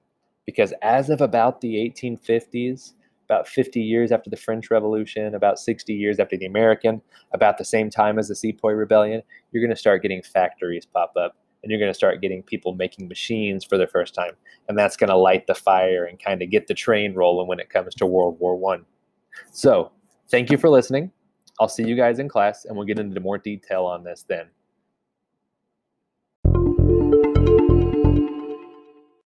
Because 0.46 0.74
as 0.82 1.10
of 1.10 1.22
about 1.22 1.62
the 1.62 1.76
1850s, 1.76 2.94
about 3.30 3.48
50 3.48 3.80
years 3.80 4.12
after 4.12 4.30
the 4.30 4.38
French 4.38 4.72
Revolution, 4.72 5.36
about 5.36 5.60
60 5.60 5.94
years 5.94 6.20
after 6.20 6.36
the 6.36 6.46
American, 6.46 7.02
about 7.34 7.58
the 7.58 7.66
same 7.66 7.90
time 7.90 8.18
as 8.18 8.28
the 8.28 8.36
Sepoy 8.36 8.72
Rebellion, 8.72 9.22
you're 9.52 9.64
going 9.64 9.76
to 9.76 9.80
start 9.80 10.02
getting 10.02 10.24
factories 10.24 10.86
pop 10.86 11.14
up 11.16 11.36
and 11.62 11.70
you're 11.70 11.80
going 11.80 11.92
to 11.92 11.98
start 11.98 12.22
getting 12.22 12.42
people 12.42 12.74
making 12.74 13.08
machines 13.08 13.64
for 13.64 13.78
the 13.78 13.86
first 13.88 14.16
time 14.16 14.32
and 14.68 14.78
that's 14.78 14.96
going 14.96 15.10
to 15.10 15.16
light 15.16 15.46
the 15.46 15.54
fire 15.54 16.06
and 16.06 16.24
kind 16.24 16.42
of 16.42 16.50
get 16.50 16.68
the 16.68 16.74
train 16.74 17.14
rolling 17.14 17.48
when 17.48 17.60
it 17.60 17.70
comes 17.70 17.94
to 17.96 18.06
world 18.06 18.40
war 18.40 18.56
one. 18.56 18.86
So 19.52 19.92
thank 20.30 20.50
you 20.50 20.58
for 20.58 20.70
listening. 20.70 21.12
I'll 21.60 21.68
see 21.68 21.84
you 21.84 21.96
guys 21.96 22.20
in 22.20 22.30
class 22.30 22.66
and 22.66 22.76
we'll 22.76 22.88
get 22.88 23.00
into 23.00 23.20
more 23.20 23.38
detail 23.38 23.86
on 23.86 24.04
this 24.04 24.26
then 24.28 24.48